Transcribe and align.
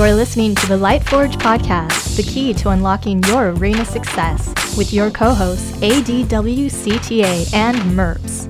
You're 0.00 0.14
listening 0.14 0.54
to 0.54 0.66
the 0.66 0.78
Lightforge 0.78 1.34
podcast, 1.34 2.16
the 2.16 2.22
key 2.22 2.54
to 2.54 2.70
unlocking 2.70 3.22
your 3.24 3.50
arena 3.50 3.84
success, 3.84 4.48
with 4.74 4.94
your 4.94 5.10
co 5.10 5.34
hosts 5.34 5.72
ADWCTA 5.72 7.52
and 7.52 7.76
MERPS. 7.94 8.46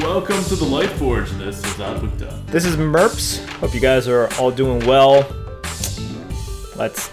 Welcome 0.00 0.44
to 0.44 0.54
the 0.54 0.64
Lightforge. 0.64 1.36
This 1.36 1.58
is 1.58 1.64
ADWCTA. 1.64 2.46
This 2.46 2.64
is 2.64 2.76
Merps. 2.76 3.44
Hope 3.54 3.74
you 3.74 3.80
guys 3.80 4.06
are 4.06 4.32
all 4.38 4.52
doing 4.52 4.86
well. 4.86 5.26
Let's 6.76 7.10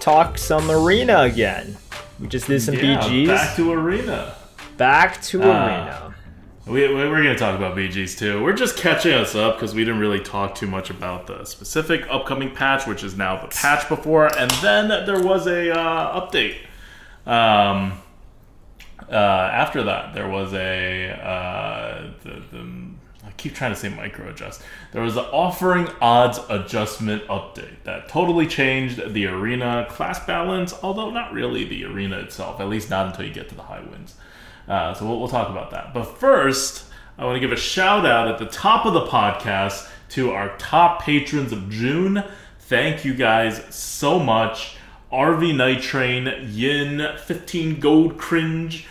talk 0.00 0.36
some 0.36 0.68
arena 0.68 1.20
again. 1.20 1.76
We 2.18 2.26
just 2.26 2.48
did 2.48 2.60
some 2.60 2.74
Yeah, 2.74 3.00
BGs. 3.00 3.28
Back 3.28 3.54
to 3.54 3.72
Arena. 3.72 4.34
Back 4.76 5.22
to 5.22 5.44
Ah. 5.44 5.46
arena. 5.46 6.11
We, 6.66 6.86
we- 6.86 6.94
we're 6.94 7.22
going 7.22 7.34
to 7.34 7.38
talk 7.38 7.56
about 7.56 7.76
BGs 7.76 8.16
too. 8.18 8.42
We're 8.42 8.52
just 8.52 8.76
catching 8.76 9.12
us 9.14 9.34
up 9.34 9.56
because 9.56 9.74
we 9.74 9.84
didn't 9.84 10.00
really 10.00 10.20
talk 10.20 10.54
too 10.54 10.66
much 10.68 10.90
about 10.90 11.26
the 11.26 11.44
specific 11.44 12.06
upcoming 12.08 12.54
patch, 12.54 12.86
which 12.86 13.02
is 13.02 13.16
now 13.16 13.40
the 13.40 13.48
patch 13.48 13.88
before, 13.88 14.26
and 14.38 14.50
then 14.62 14.88
there 15.06 15.20
was 15.20 15.46
a 15.48 15.76
uh, 15.76 16.20
update. 16.20 16.56
Um, 17.26 17.94
uh, 19.10 19.14
after 19.14 19.82
that, 19.84 20.14
there 20.14 20.28
was 20.28 20.52
a 20.54 21.10
uh, 21.10 22.10
the, 22.22 22.30
the 22.52 22.66
I 23.26 23.30
keep 23.36 23.54
trying 23.54 23.72
to 23.72 23.78
say 23.78 23.88
micro 23.88 24.28
adjust. 24.30 24.62
There 24.92 25.02
was 25.02 25.16
an 25.16 25.24
offering 25.32 25.88
odds 26.00 26.38
adjustment 26.48 27.26
update 27.26 27.82
that 27.84 28.08
totally 28.08 28.46
changed 28.46 29.12
the 29.14 29.26
arena 29.26 29.86
class 29.90 30.24
balance, 30.24 30.74
although 30.82 31.10
not 31.10 31.32
really 31.32 31.64
the 31.64 31.84
arena 31.84 32.18
itself, 32.20 32.60
at 32.60 32.68
least 32.68 32.88
not 32.88 33.06
until 33.06 33.24
you 33.26 33.34
get 33.34 33.48
to 33.48 33.54
the 33.56 33.62
high 33.62 33.80
winds. 33.82 34.14
Uh, 34.68 34.94
so 34.94 35.06
we'll, 35.06 35.18
we'll 35.18 35.28
talk 35.28 35.48
about 35.48 35.70
that. 35.70 35.92
But 35.92 36.04
first, 36.04 36.86
I 37.18 37.24
want 37.24 37.36
to 37.36 37.40
give 37.40 37.52
a 37.52 37.56
shout 37.56 38.06
out 38.06 38.28
at 38.28 38.38
the 38.38 38.46
top 38.46 38.86
of 38.86 38.94
the 38.94 39.06
podcast 39.06 39.88
to 40.10 40.30
our 40.30 40.56
top 40.56 41.02
patrons 41.02 41.52
of 41.52 41.70
June. 41.70 42.24
Thank 42.60 43.04
you 43.04 43.14
guys 43.14 43.62
so 43.74 44.18
much. 44.18 44.76
RV 45.12 45.54
Night 45.56 45.82
Train, 45.82 46.32
Yin, 46.48 47.06
15 47.26 47.80
Gold 47.80 48.16
Cringe, 48.16 48.86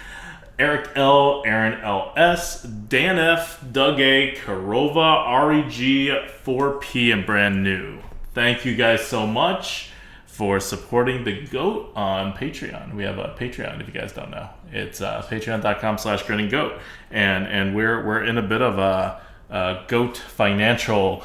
Eric 0.60 0.92
L, 0.96 1.42
Aaron 1.46 1.82
LS, 1.82 2.62
Dan 2.62 3.18
F, 3.18 3.64
Doug 3.72 4.00
A, 4.00 4.36
Karova, 4.36 5.48
REG, 5.48 6.30
4P, 6.46 7.12
and 7.12 7.26
Brand 7.26 7.64
New. 7.64 8.00
Thank 8.36 8.66
you 8.66 8.76
guys 8.76 9.06
so 9.06 9.26
much 9.26 9.91
for 10.32 10.62
supporting 10.62 11.26
the 11.26 11.46
GOAT 11.48 11.92
on 11.94 12.32
Patreon. 12.32 12.96
We 12.96 13.04
have 13.04 13.18
a 13.18 13.36
Patreon 13.38 13.82
if 13.82 13.88
you 13.88 13.94
guys 13.94 14.14
don't 14.14 14.32
know. 14.32 14.48
It's 14.72 15.02
uh, 15.02 15.22
patreon.com 15.30 15.98
slash 15.98 16.24
grinning 16.24 16.48
goat. 16.48 16.80
And 17.12 17.46
and 17.48 17.76
we're 17.76 18.06
we're 18.06 18.24
in 18.24 18.38
a 18.38 18.42
bit 18.42 18.62
of 18.62 18.80
a, 18.80 19.22
a 19.50 19.84
goat 19.88 20.18
financial 20.18 21.24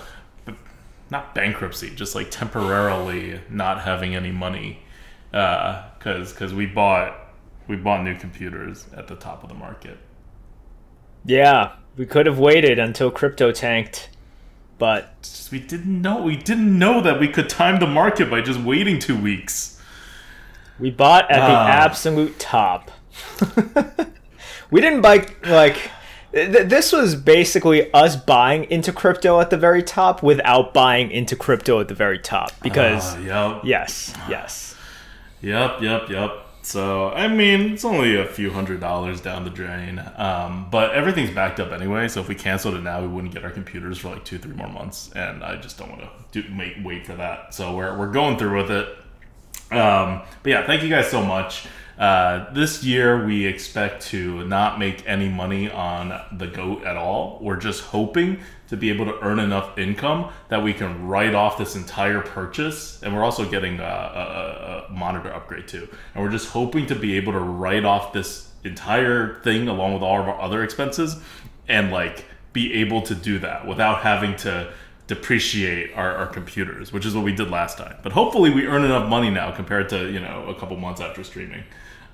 not 1.08 1.36
bankruptcy, 1.36 1.90
just 1.94 2.16
like 2.16 2.32
temporarily 2.32 3.40
not 3.48 3.82
having 3.82 4.16
any 4.16 4.32
money, 4.32 4.80
because 5.30 6.32
because 6.32 6.52
we 6.52 6.66
bought 6.66 7.16
we 7.68 7.76
bought 7.76 8.02
new 8.02 8.16
computers 8.16 8.86
at 8.96 9.06
the 9.06 9.14
top 9.14 9.44
of 9.44 9.48
the 9.48 9.54
market. 9.54 9.98
Yeah, 11.24 11.76
we 11.96 12.06
could 12.06 12.26
have 12.26 12.40
waited 12.40 12.80
until 12.80 13.12
crypto 13.12 13.52
tanked, 13.52 14.10
but 14.78 15.48
we 15.50 15.58
didn't 15.58 16.00
know 16.02 16.22
we 16.22 16.36
didn't 16.36 16.78
know 16.78 17.00
that 17.00 17.18
we 17.20 17.28
could 17.28 17.48
time 17.48 17.80
the 17.80 17.86
market 17.86 18.30
by 18.30 18.40
just 18.40 18.60
waiting 18.60 18.98
two 18.98 19.16
weeks. 19.18 19.80
we 20.78 20.90
bought 20.90 21.30
at 21.30 21.36
the 21.46 21.54
Ah. 21.54 21.68
absolute 21.68 22.38
top. 22.38 22.90
we 24.70 24.80
didn't 24.80 25.00
buy 25.00 25.26
like 25.44 25.90
th- 26.32 26.68
this 26.68 26.92
was 26.92 27.14
basically 27.14 27.90
us 27.92 28.16
buying 28.16 28.64
into 28.64 28.92
crypto 28.92 29.40
at 29.40 29.48
the 29.50 29.56
very 29.56 29.82
top 29.82 30.22
without 30.22 30.74
buying 30.74 31.10
into 31.10 31.34
crypto 31.36 31.80
at 31.80 31.88
the 31.88 31.94
very 31.94 32.18
top 32.18 32.52
because 32.62 33.14
Uh, 33.16 33.20
yep, 33.20 33.60
yes, 33.64 34.12
yes. 34.28 34.74
yep, 35.40 35.80
yep, 35.80 36.08
yep. 36.10 36.45
So 36.66 37.10
I 37.10 37.28
mean, 37.28 37.74
it's 37.74 37.84
only 37.84 38.16
a 38.16 38.26
few 38.26 38.50
hundred 38.50 38.80
dollars 38.80 39.20
down 39.20 39.44
the 39.44 39.50
drain, 39.50 40.02
um, 40.16 40.66
but 40.68 40.90
everything's 40.94 41.30
backed 41.30 41.60
up 41.60 41.70
anyway. 41.70 42.08
So 42.08 42.20
if 42.20 42.26
we 42.26 42.34
canceled 42.34 42.74
it 42.74 42.82
now, 42.82 43.00
we 43.00 43.06
wouldn't 43.06 43.32
get 43.32 43.44
our 43.44 43.52
computers 43.52 43.98
for 43.98 44.08
like 44.08 44.24
two, 44.24 44.36
three 44.36 44.52
more 44.52 44.66
months, 44.66 45.12
and 45.14 45.44
I 45.44 45.58
just 45.58 45.78
don't 45.78 45.88
want 45.90 46.02
to 46.02 46.42
do, 46.42 46.58
wait, 46.58 46.82
wait 46.82 47.06
for 47.06 47.14
that. 47.14 47.54
So 47.54 47.76
we're 47.76 47.96
we're 47.96 48.10
going 48.10 48.36
through 48.36 48.56
with 48.62 48.72
it. 48.72 48.88
Um, 49.70 50.22
but 50.42 50.50
yeah, 50.50 50.66
thank 50.66 50.82
you 50.82 50.88
guys 50.88 51.08
so 51.08 51.22
much. 51.22 51.68
Uh, 51.98 52.52
this 52.52 52.84
year, 52.84 53.24
we 53.24 53.46
expect 53.46 54.02
to 54.06 54.44
not 54.46 54.78
make 54.78 55.02
any 55.08 55.28
money 55.28 55.70
on 55.70 56.20
the 56.36 56.46
goat 56.46 56.84
at 56.84 56.96
all. 56.96 57.38
We're 57.40 57.56
just 57.56 57.84
hoping 57.84 58.40
to 58.68 58.76
be 58.76 58.90
able 58.90 59.06
to 59.06 59.18
earn 59.22 59.38
enough 59.38 59.78
income 59.78 60.30
that 60.48 60.62
we 60.62 60.74
can 60.74 61.06
write 61.06 61.34
off 61.34 61.56
this 61.56 61.74
entire 61.74 62.20
purchase. 62.20 63.02
And 63.02 63.14
we're 63.14 63.24
also 63.24 63.48
getting 63.48 63.80
a, 63.80 63.82
a, 63.82 64.86
a 64.88 64.92
monitor 64.92 65.32
upgrade 65.32 65.68
too. 65.68 65.88
And 66.14 66.22
we're 66.22 66.30
just 66.30 66.48
hoping 66.50 66.86
to 66.86 66.94
be 66.94 67.16
able 67.16 67.32
to 67.32 67.40
write 67.40 67.84
off 67.84 68.12
this 68.12 68.50
entire 68.64 69.40
thing 69.40 69.68
along 69.68 69.94
with 69.94 70.02
all 70.02 70.20
of 70.20 70.28
our 70.28 70.40
other 70.40 70.62
expenses 70.62 71.16
and 71.68 71.92
like 71.92 72.26
be 72.52 72.74
able 72.74 73.02
to 73.02 73.14
do 73.14 73.38
that 73.38 73.66
without 73.66 74.00
having 74.02 74.36
to 74.36 74.72
depreciate 75.06 75.94
our, 75.94 76.16
our 76.16 76.26
computers, 76.26 76.92
which 76.92 77.06
is 77.06 77.14
what 77.14 77.24
we 77.24 77.32
did 77.32 77.50
last 77.50 77.78
time. 77.78 77.96
But 78.02 78.12
hopefully, 78.12 78.50
we 78.50 78.66
earn 78.66 78.84
enough 78.84 79.08
money 79.08 79.30
now 79.30 79.52
compared 79.52 79.88
to 79.90 80.10
you 80.10 80.20
know 80.20 80.46
a 80.48 80.54
couple 80.58 80.76
months 80.76 81.00
after 81.00 81.22
streaming 81.22 81.62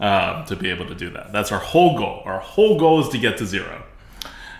um, 0.03 0.45
to 0.47 0.57
be 0.57 0.69
able 0.69 0.87
to 0.87 0.95
do 0.95 1.09
that. 1.11 1.33
That's 1.33 1.53
our 1.53 1.61
whole 1.61 1.97
goal. 1.97 2.23
Our 2.25 2.41
whole 2.41 2.79
goal 2.79 3.01
is 3.01 3.09
to 3.11 3.19
get 3.19 3.39
to 3.39 3.47
zero. 3.47 3.85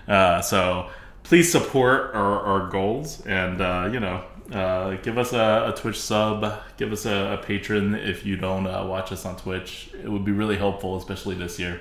Uh, 0.07 0.41
so 0.41 0.89
please 1.25 1.51
support 1.51 2.15
our, 2.15 2.41
our 2.41 2.71
goals 2.71 3.25
and 3.27 3.61
uh, 3.61 3.89
you 3.93 4.01
know 4.01 4.25
uh, 4.53 4.97
give 5.03 5.19
us 5.19 5.33
a, 5.33 5.73
a 5.75 5.75
Twitch 5.77 6.01
sub, 6.01 6.61
give 6.77 6.93
us 6.93 7.07
a, 7.07 7.39
a 7.41 7.45
patron 7.45 7.95
if 7.95 8.25
you 8.25 8.37
don't 8.37 8.67
uh, 8.67 8.85
watch 8.87 9.11
us 9.11 9.27
on 9.27 9.37
Twitch. 9.37 9.91
It 10.03 10.09
would 10.09 10.25
be 10.25 10.33
really 10.33 10.57
helpful, 10.57 10.97
especially 10.97 11.35
this 11.35 11.59
year. 11.59 11.81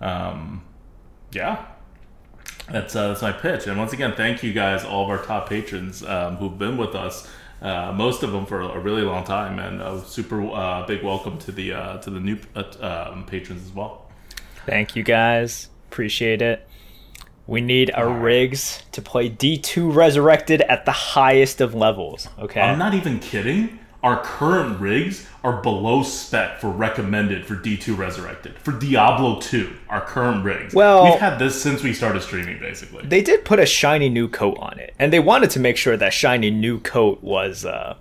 Um, 0.00 0.64
yeah, 1.32 1.66
that's 2.70 2.96
uh, 2.96 3.08
that's 3.08 3.22
my 3.22 3.32
pitch. 3.32 3.68
And 3.68 3.78
once 3.78 3.92
again, 3.92 4.14
thank 4.16 4.42
you 4.42 4.52
guys, 4.52 4.84
all 4.84 5.04
of 5.04 5.10
our 5.10 5.24
top 5.24 5.48
patrons 5.48 6.02
um, 6.02 6.36
who've 6.36 6.58
been 6.58 6.76
with 6.76 6.96
us. 6.96 7.30
Uh, 7.60 7.92
most 7.94 8.22
of 8.22 8.32
them 8.32 8.46
for 8.46 8.60
a 8.62 8.78
really 8.78 9.02
long 9.02 9.22
time, 9.24 9.58
and 9.58 9.82
a 9.82 10.02
super 10.04 10.42
uh, 10.50 10.86
big 10.86 11.02
welcome 11.02 11.38
to 11.38 11.52
the 11.52 11.72
uh, 11.72 11.98
to 11.98 12.10
the 12.10 12.20
new 12.20 12.38
uh, 12.56 13.10
um, 13.12 13.24
patrons 13.24 13.64
as 13.64 13.72
well. 13.72 14.10
Thank 14.66 14.96
you 14.96 15.02
guys. 15.02 15.68
Appreciate 15.90 16.40
it. 16.40 16.66
We 17.46 17.60
need 17.60 17.90
our 17.90 18.08
rigs 18.08 18.84
to 18.92 19.02
play 19.02 19.28
D2 19.28 19.92
Resurrected 19.92 20.62
at 20.62 20.84
the 20.84 20.92
highest 20.92 21.60
of 21.60 21.74
levels. 21.74 22.28
Okay. 22.38 22.60
I'm 22.60 22.78
not 22.78 22.94
even 22.94 23.18
kidding. 23.18 23.80
Our 24.02 24.22
current 24.22 24.80
rigs 24.80 25.26
are 25.44 25.60
below 25.60 26.02
spec 26.02 26.58
for 26.58 26.70
recommended 26.70 27.44
for 27.44 27.54
D2 27.54 27.96
Resurrected. 27.98 28.58
For 28.58 28.72
Diablo 28.72 29.40
2, 29.40 29.70
our 29.90 30.00
current 30.00 30.42
rigs. 30.44 30.74
Well- 30.74 31.04
we've 31.04 31.20
had 31.20 31.38
this 31.38 31.60
since 31.60 31.82
we 31.82 31.92
started 31.92 32.22
streaming, 32.22 32.58
basically. 32.58 33.06
they 33.06 33.20
did 33.22 33.44
put 33.44 33.58
a 33.58 33.66
shiny 33.66 34.08
new 34.08 34.26
coat 34.28 34.56
on 34.58 34.78
it, 34.78 34.94
and 34.98 35.12
they 35.12 35.20
wanted 35.20 35.50
to 35.50 35.60
make 35.60 35.76
sure 35.76 35.96
that 35.98 36.14
shiny 36.14 36.50
new 36.50 36.80
coat 36.80 37.22
was 37.22 37.66
uh, 37.66 37.96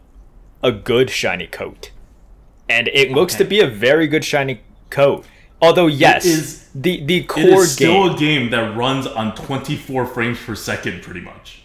a 0.64 0.72
good 0.72 1.10
shiny 1.10 1.48
coat, 1.48 1.92
and 2.70 2.88
it 2.90 3.12
looks 3.12 3.36
to 3.36 3.44
be 3.44 3.60
a 3.60 3.68
very 3.68 4.08
good 4.08 4.24
shiny 4.24 4.62
coat. 4.90 5.26
Although 5.62 5.88
yes, 5.88 6.26
is- 6.26 6.70
the 6.74 7.04
the 7.04 7.18
It 7.18 7.28
core 7.28 7.64
is 7.64 7.74
still 7.74 8.06
game, 8.08 8.16
a 8.16 8.18
game 8.18 8.50
that 8.52 8.78
runs 8.78 9.06
on 9.06 9.36
24 9.36 10.06
frames 10.06 10.38
per 10.46 10.56
second, 10.56 11.02
pretty 11.02 11.20
much. 11.20 11.64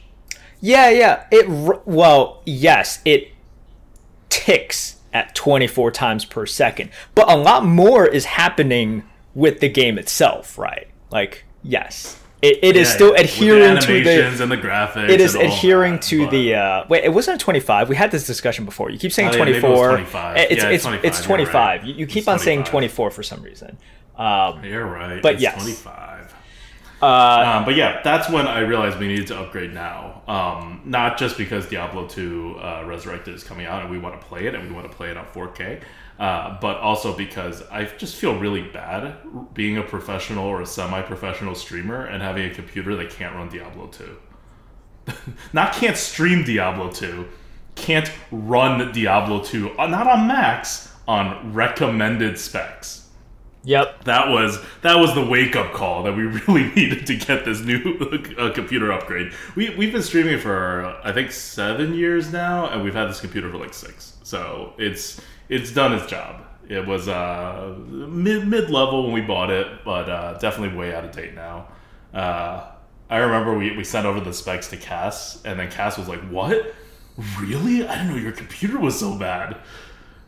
yeah, 0.60 0.88
yeah, 0.90 1.26
it 1.30 1.48
well, 1.86 2.42
yes, 2.46 2.98
it 3.04 3.28
ticks 4.34 4.96
at 5.12 5.34
24 5.34 5.92
times 5.92 6.24
per 6.24 6.44
second, 6.44 6.90
but 7.14 7.30
a 7.30 7.36
lot 7.36 7.64
more 7.64 8.04
is 8.06 8.24
happening 8.24 9.04
with 9.34 9.60
the 9.60 9.68
game 9.68 9.96
itself, 9.98 10.58
right? 10.58 10.88
Like, 11.10 11.44
yes, 11.62 12.20
it, 12.42 12.58
it 12.62 12.76
is 12.76 12.88
Yeah, 12.88 12.94
still 12.94 13.14
adhering 13.14 13.74
the 13.76 13.80
to 13.80 13.86
the 13.86 14.10
animations 14.10 14.40
and 14.40 14.50
the 14.50 14.56
graphics. 14.56 15.08
it 15.08 15.20
is 15.20 15.34
adhering 15.36 15.92
that, 15.94 16.02
to 16.02 16.24
but- 16.24 16.30
the 16.32 16.54
uh 16.56 16.84
wait 16.88 17.04
it 17.04 17.08
wasn't 17.14 17.40
a 17.40 17.42
25 17.42 17.88
we 17.88 17.96
had 17.96 18.10
this 18.10 18.26
discussion 18.26 18.64
before 18.66 18.90
you 18.90 18.98
keep 18.98 19.12
saying 19.12 19.30
Oh, 19.30 19.36
yeah, 19.36 19.44
maybe 19.44 19.56
it 19.58 19.62
was 19.62 19.70
24 19.78 19.88
25. 19.88 20.36
it's 20.36 20.62
Yeah, 20.62 20.68
it's 20.70 20.84
it's 20.84 21.04
it's 21.04 21.24
25, 21.24 21.24
25, 21.24 21.54
you're 21.54 21.54
right. 21.62 21.84
You, 21.84 21.94
you 22.00 22.06
keep 22.06 22.18
It's 22.22 22.28
on 22.28 22.38
saying 22.38 22.64
24 22.64 23.10
for 23.12 23.22
some 23.22 23.42
reason 23.42 23.78
um 24.18 24.62
You're 24.64 24.84
right. 24.86 25.22
But 25.22 25.34
it's 25.34 25.42
yes. 25.42 25.54
25. 25.54 26.34
Uh 27.04 27.58
Um, 27.58 27.64
but 27.64 27.74
yeah, 27.76 28.00
that's 28.02 28.28
when 28.28 28.46
I 28.46 28.60
realized 28.60 28.98
we 28.98 29.08
needed 29.08 29.26
to 29.28 29.38
upgrade 29.38 29.72
now. 29.72 30.22
Um, 30.26 30.82
not 30.84 31.18
just 31.18 31.36
because 31.36 31.68
Diablo 31.68 32.06
2 32.06 32.56
uh, 32.58 32.84
Resurrected 32.86 33.34
is 33.34 33.44
coming 33.44 33.66
out 33.66 33.82
and 33.82 33.90
we 33.90 33.98
want 33.98 34.20
to 34.20 34.26
play 34.26 34.46
it 34.46 34.54
and 34.54 34.68
we 34.68 34.74
want 34.74 34.90
to 34.90 34.96
play 34.96 35.10
it 35.10 35.16
on 35.16 35.26
4K, 35.26 35.82
uh, 36.18 36.58
but 36.60 36.78
also 36.78 37.16
because 37.16 37.62
I 37.70 37.84
just 37.84 38.16
feel 38.16 38.38
really 38.38 38.62
bad 38.62 39.16
being 39.52 39.78
a 39.78 39.82
professional 39.82 40.46
or 40.46 40.62
a 40.62 40.66
semi 40.66 41.02
professional 41.02 41.54
streamer 41.54 42.06
and 42.06 42.22
having 42.22 42.50
a 42.50 42.54
computer 42.54 42.94
that 42.96 43.10
can't 43.10 43.34
run 43.34 43.48
Diablo 43.48 43.88
2. 43.88 44.16
not 45.52 45.74
can't 45.74 45.96
stream 45.96 46.44
Diablo 46.44 46.90
2, 46.90 47.26
can't 47.74 48.10
run 48.30 48.92
Diablo 48.92 49.42
2, 49.42 49.78
uh, 49.78 49.86
not 49.86 50.06
on 50.06 50.26
max, 50.26 50.92
on 51.06 51.52
recommended 51.52 52.38
specs. 52.38 53.03
Yep. 53.64 54.04
That 54.04 54.28
was 54.28 54.58
that 54.82 54.98
was 54.98 55.14
the 55.14 55.24
wake 55.24 55.56
up 55.56 55.72
call 55.72 56.02
that 56.04 56.14
we 56.14 56.22
really 56.46 56.70
needed 56.74 57.06
to 57.06 57.16
get 57.16 57.44
this 57.44 57.60
new 57.60 57.98
uh, 58.38 58.52
computer 58.52 58.92
upgrade. 58.92 59.32
We 59.56 59.70
we've 59.70 59.92
been 59.92 60.02
streaming 60.02 60.38
for 60.38 60.98
I 61.02 61.12
think 61.12 61.32
seven 61.32 61.94
years 61.94 62.32
now, 62.32 62.68
and 62.68 62.82
we've 62.84 62.94
had 62.94 63.08
this 63.08 63.20
computer 63.20 63.50
for 63.50 63.58
like 63.58 63.74
six. 63.74 64.16
So 64.22 64.74
it's 64.78 65.20
it's 65.48 65.72
done 65.72 65.94
its 65.94 66.06
job. 66.06 66.42
It 66.68 66.86
was 66.86 67.08
uh, 67.08 67.74
mid 67.88 68.46
mid 68.46 68.70
level 68.70 69.04
when 69.04 69.12
we 69.12 69.20
bought 69.22 69.50
it, 69.50 69.66
but 69.84 70.08
uh, 70.08 70.38
definitely 70.38 70.76
way 70.76 70.94
out 70.94 71.04
of 71.04 71.12
date 71.12 71.34
now. 71.34 71.68
Uh, 72.12 72.70
I 73.10 73.18
remember 73.18 73.56
we, 73.56 73.76
we 73.76 73.84
sent 73.84 74.06
over 74.06 74.20
the 74.20 74.32
specs 74.32 74.68
to 74.70 74.76
Cass, 74.76 75.42
and 75.44 75.58
then 75.58 75.70
Cass 75.70 75.98
was 75.98 76.08
like, 76.08 76.20
"What? 76.28 76.74
Really? 77.38 77.86
I 77.86 77.96
didn't 77.96 78.08
know 78.08 78.16
your 78.16 78.32
computer 78.32 78.78
was 78.78 78.98
so 78.98 79.16
bad." 79.18 79.56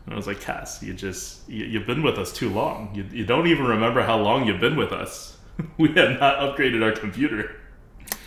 And 0.07 0.13
I 0.13 0.17
was 0.17 0.25
like, 0.25 0.39
Cass, 0.39 0.81
you 0.81 0.93
just, 0.93 1.47
you, 1.49 1.77
have 1.77 1.85
been 1.85 2.01
with 2.01 2.17
us 2.17 2.31
too 2.31 2.49
long. 2.49 2.89
You, 2.95 3.05
you 3.11 3.25
don't 3.25 3.45
even 3.45 3.65
remember 3.65 4.01
how 4.01 4.17
long 4.17 4.47
you've 4.47 4.61
been 4.61 4.77
with 4.77 4.93
us. 4.93 5.35
we 5.77 5.89
have 5.89 6.17
not 6.17 6.37
upgraded 6.39 6.81
our 6.81 6.93
computer. 6.93 7.57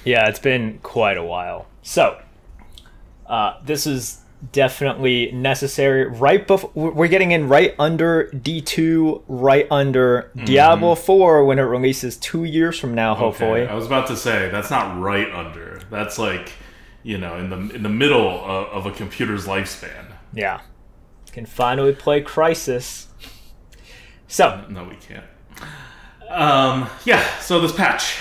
Yeah, 0.05 0.29
it's 0.29 0.38
been 0.38 0.79
quite 0.82 1.17
a 1.17 1.25
while. 1.25 1.69
So, 1.81 2.21
uh, 3.27 3.61
this 3.65 3.87
is 3.87 4.21
definitely 4.53 5.32
necessary. 5.32 6.06
Right 6.06 6.47
before 6.47 6.71
we're 6.75 7.09
getting 7.09 7.31
in 7.31 7.49
right 7.49 7.75
under 7.79 8.26
D2, 8.35 9.23
right 9.26 9.67
under 9.71 10.31
mm-hmm. 10.37 10.44
Diablo 10.44 10.94
4 10.94 11.47
when 11.47 11.59
it 11.59 11.62
releases 11.62 12.19
two 12.19 12.44
years 12.44 12.79
from 12.79 12.93
now, 12.93 13.15
hopefully. 13.15 13.62
Okay. 13.62 13.73
I 13.73 13.75
was 13.75 13.87
about 13.87 14.06
to 14.09 14.17
say 14.19 14.50
that's 14.50 14.71
not 14.71 15.00
right 15.00 15.33
under. 15.33 15.81
That's 15.91 16.19
like, 16.19 16.53
you 17.03 17.17
know, 17.17 17.38
in 17.38 17.49
the 17.49 17.75
in 17.75 17.83
the 17.83 17.88
middle 17.88 18.29
of, 18.29 18.67
of 18.69 18.87
a 18.87 18.91
computer's 18.91 19.47
lifespan. 19.47 20.05
Yeah 20.35 20.61
can 21.32 21.47
finally 21.47 21.94
play 21.94 22.23
Crysis. 22.23 23.06
So 24.29 24.65
no, 24.69 24.85
we 24.85 24.97
can't. 24.97 25.25
Um, 26.29 26.88
yeah. 27.05 27.38
So 27.41 27.61
this 27.61 27.73
patch, 27.73 28.19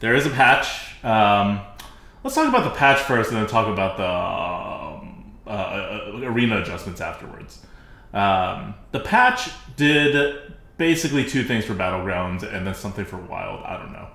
there 0.00 0.14
is 0.14 0.26
a 0.26 0.30
patch. 0.30 1.04
Um, 1.04 1.60
let's 2.24 2.34
talk 2.34 2.48
about 2.48 2.64
the 2.64 2.76
patch 2.76 2.98
first, 3.00 3.30
and 3.30 3.38
then 3.38 3.46
talk 3.46 3.68
about 3.68 3.96
the 3.96 4.04
um, 4.04 5.32
uh, 5.46 5.50
uh, 5.50 6.20
arena 6.24 6.60
adjustments 6.60 7.00
afterwards. 7.00 7.60
Um, 8.12 8.74
the 8.92 9.00
patch 9.00 9.50
did 9.76 10.54
basically 10.76 11.24
two 11.24 11.44
things 11.44 11.64
for 11.64 11.74
battlegrounds, 11.74 12.42
and 12.42 12.66
then 12.66 12.74
something 12.74 13.04
for 13.04 13.16
wild. 13.16 13.62
I 13.64 13.76
don't 13.78 13.92
know. 13.92 14.08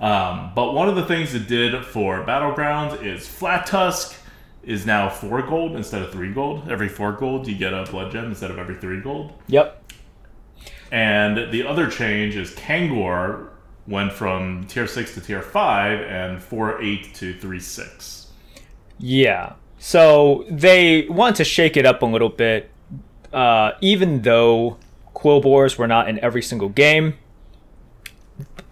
Um, 0.00 0.52
but 0.54 0.74
one 0.74 0.88
of 0.88 0.94
the 0.94 1.04
things 1.04 1.34
it 1.34 1.48
did 1.48 1.84
for 1.84 2.24
battlegrounds 2.24 3.04
is 3.04 3.26
flat 3.26 3.66
tusk 3.66 4.14
is 4.62 4.84
now 4.84 5.08
four 5.08 5.42
gold 5.42 5.76
instead 5.76 6.02
of 6.02 6.12
three 6.12 6.32
gold. 6.32 6.70
Every 6.70 6.88
four 6.88 7.12
gold, 7.12 7.46
you 7.46 7.56
get 7.56 7.72
a 7.72 7.84
blood 7.84 8.12
gem 8.12 8.26
instead 8.26 8.50
of 8.50 8.58
every 8.58 8.74
three 8.74 9.00
gold. 9.00 9.32
Yep. 9.46 9.92
And 10.90 11.52
the 11.52 11.66
other 11.66 11.90
change 11.90 12.36
is 12.36 12.50
Kangor 12.54 13.48
went 13.86 14.12
from 14.12 14.66
tier 14.66 14.86
six 14.86 15.14
to 15.14 15.20
tier 15.20 15.42
five, 15.42 16.00
and 16.00 16.42
four 16.42 16.80
eight 16.82 17.14
to 17.14 17.38
three 17.38 17.60
six. 17.60 18.28
Yeah. 18.98 19.54
So 19.78 20.44
they 20.50 21.06
want 21.08 21.36
to 21.36 21.44
shake 21.44 21.76
it 21.76 21.86
up 21.86 22.02
a 22.02 22.06
little 22.06 22.28
bit, 22.28 22.70
uh, 23.32 23.72
even 23.80 24.22
though 24.22 24.76
Quilboars 25.14 25.78
were 25.78 25.86
not 25.86 26.08
in 26.08 26.18
every 26.20 26.42
single 26.42 26.68
game. 26.68 27.14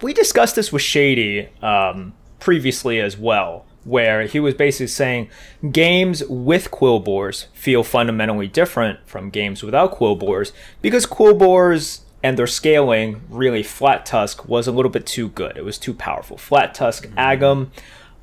We 0.01 0.13
discussed 0.13 0.55
this 0.55 0.71
with 0.71 0.81
Shady 0.81 1.49
um, 1.61 2.13
previously 2.39 2.99
as 2.99 3.17
well 3.17 3.65
where 3.87 4.23
he 4.23 4.39
was 4.39 4.53
basically 4.53 4.87
saying 4.87 5.29
games 5.71 6.21
with 6.27 6.69
quilboars 6.71 7.45
feel 7.53 7.83
fundamentally 7.83 8.47
different 8.47 8.99
from 9.07 9.29
games 9.29 9.63
without 9.63 9.93
quilboars 9.93 10.51
because 10.81 11.05
quilboars 11.05 12.01
and 12.21 12.37
their 12.37 12.47
scaling 12.47 13.21
really 13.29 13.63
flat 13.63 14.05
tusk 14.05 14.47
was 14.47 14.67
a 14.67 14.71
little 14.71 14.91
bit 14.91 15.05
too 15.05 15.29
good. 15.29 15.55
It 15.55 15.63
was 15.63 15.77
too 15.77 15.93
powerful. 15.93 16.37
Flat 16.37 16.73
tusk 16.73 17.07
mm-hmm. 17.07 17.17
agam 17.17 17.69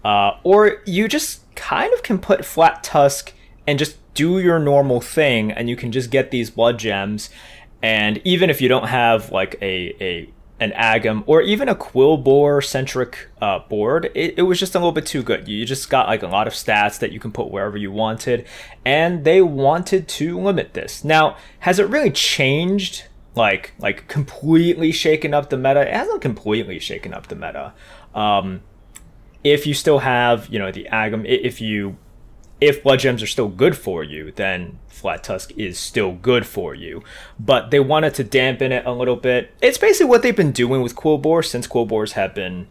uh, 0.05 0.39
or 0.43 0.83
you 0.85 1.09
just 1.09 1.41
kind 1.55 1.93
of 1.95 2.03
can 2.03 2.19
put 2.19 2.45
flat 2.45 2.85
tusk 2.85 3.33
and 3.67 3.79
just 3.79 3.97
do 4.13 4.39
your 4.39 4.59
normal 4.59 5.01
thing 5.01 5.51
and 5.51 5.71
you 5.71 5.77
can 5.77 5.91
just 5.91 6.11
get 6.11 6.31
these 6.31 6.51
blood 6.51 6.79
gems. 6.79 7.31
And 7.83 8.21
even 8.25 8.51
if 8.51 8.61
you 8.61 8.69
don't 8.69 8.89
have 8.89 9.33
like 9.33 9.57
a, 9.63 9.97
a 10.05 10.29
an 10.61 10.71
Agam 10.73 11.25
or 11.27 11.43
even 11.43 11.69
a 11.69 11.75
Quilboar 11.75 12.65
centric 12.65 13.29
uh, 13.41 13.59
board, 13.59 14.11
it, 14.15 14.39
it, 14.39 14.43
was 14.43 14.61
just 14.61 14.75
a 14.75 14.79
little 14.79 14.93
bit 14.93 15.07
too 15.07 15.23
good. 15.23 15.49
You 15.49 15.65
just 15.65 15.91
got 15.91 16.07
like 16.07 16.23
a 16.23 16.29
lot 16.29 16.47
of 16.47 16.53
stats 16.53 16.99
that 17.01 17.13
you 17.13 17.21
can 17.21 17.33
put 17.33 17.51
wherever 17.51 17.77
you 17.77 17.91
wanted, 17.91 18.47
and 18.85 19.25
they 19.25 19.43
wanted 19.43 20.07
to 20.09 20.39
limit 20.39 20.75
this. 20.75 21.05
Now, 21.05 21.37
has 21.61 21.79
it 21.79 21.89
really 21.89 22.11
changed? 22.11 23.05
Like, 23.37 23.73
like 23.81 24.07
completely 24.07 24.93
shaken 24.93 25.35
up 25.35 25.51
the 25.51 25.57
meta? 25.57 25.83
It 25.83 25.93
hasn't 25.93 26.23
completely 26.23 26.79
shaken 26.79 27.13
up 27.13 27.27
the 27.27 27.35
meta. 27.35 27.73
Um, 28.15 28.63
if 29.43 29.67
you 29.67 29.75
still 29.75 29.99
have, 29.99 30.49
you 30.49 30.61
know, 30.61 30.71
the 30.71 30.87
Agam, 30.93 31.27
if 31.27 31.61
you 31.61 31.97
if 32.67 32.83
blood 32.83 33.01
gems 33.01 33.23
are 33.23 33.27
still 33.27 33.49
good 33.49 33.77
for 33.77 34.03
you, 34.03 34.33
then 34.33 34.79
flat 34.89 35.23
tusk 35.23 35.53
is 35.57 35.79
still 35.79 36.13
good 36.13 36.47
for 36.47 36.75
you. 36.75 37.03
But 37.39 37.71
they 37.71 37.81
wanted 37.81 38.15
to 38.15 38.25
dampen 38.25 38.73
it 38.73 38.87
a 38.87 38.93
little 38.93 39.17
bit. 39.17 39.53
It's 39.61 39.79
basically 39.79 40.07
what 40.07 40.23
they've 40.23 40.37
been 40.37 40.53
doing 40.53 40.83
with 40.83 40.97
Quilboar 40.97 41.45
since 41.45 41.67
Quilboars 41.67 42.13
have 42.13 42.35
been 42.35 42.69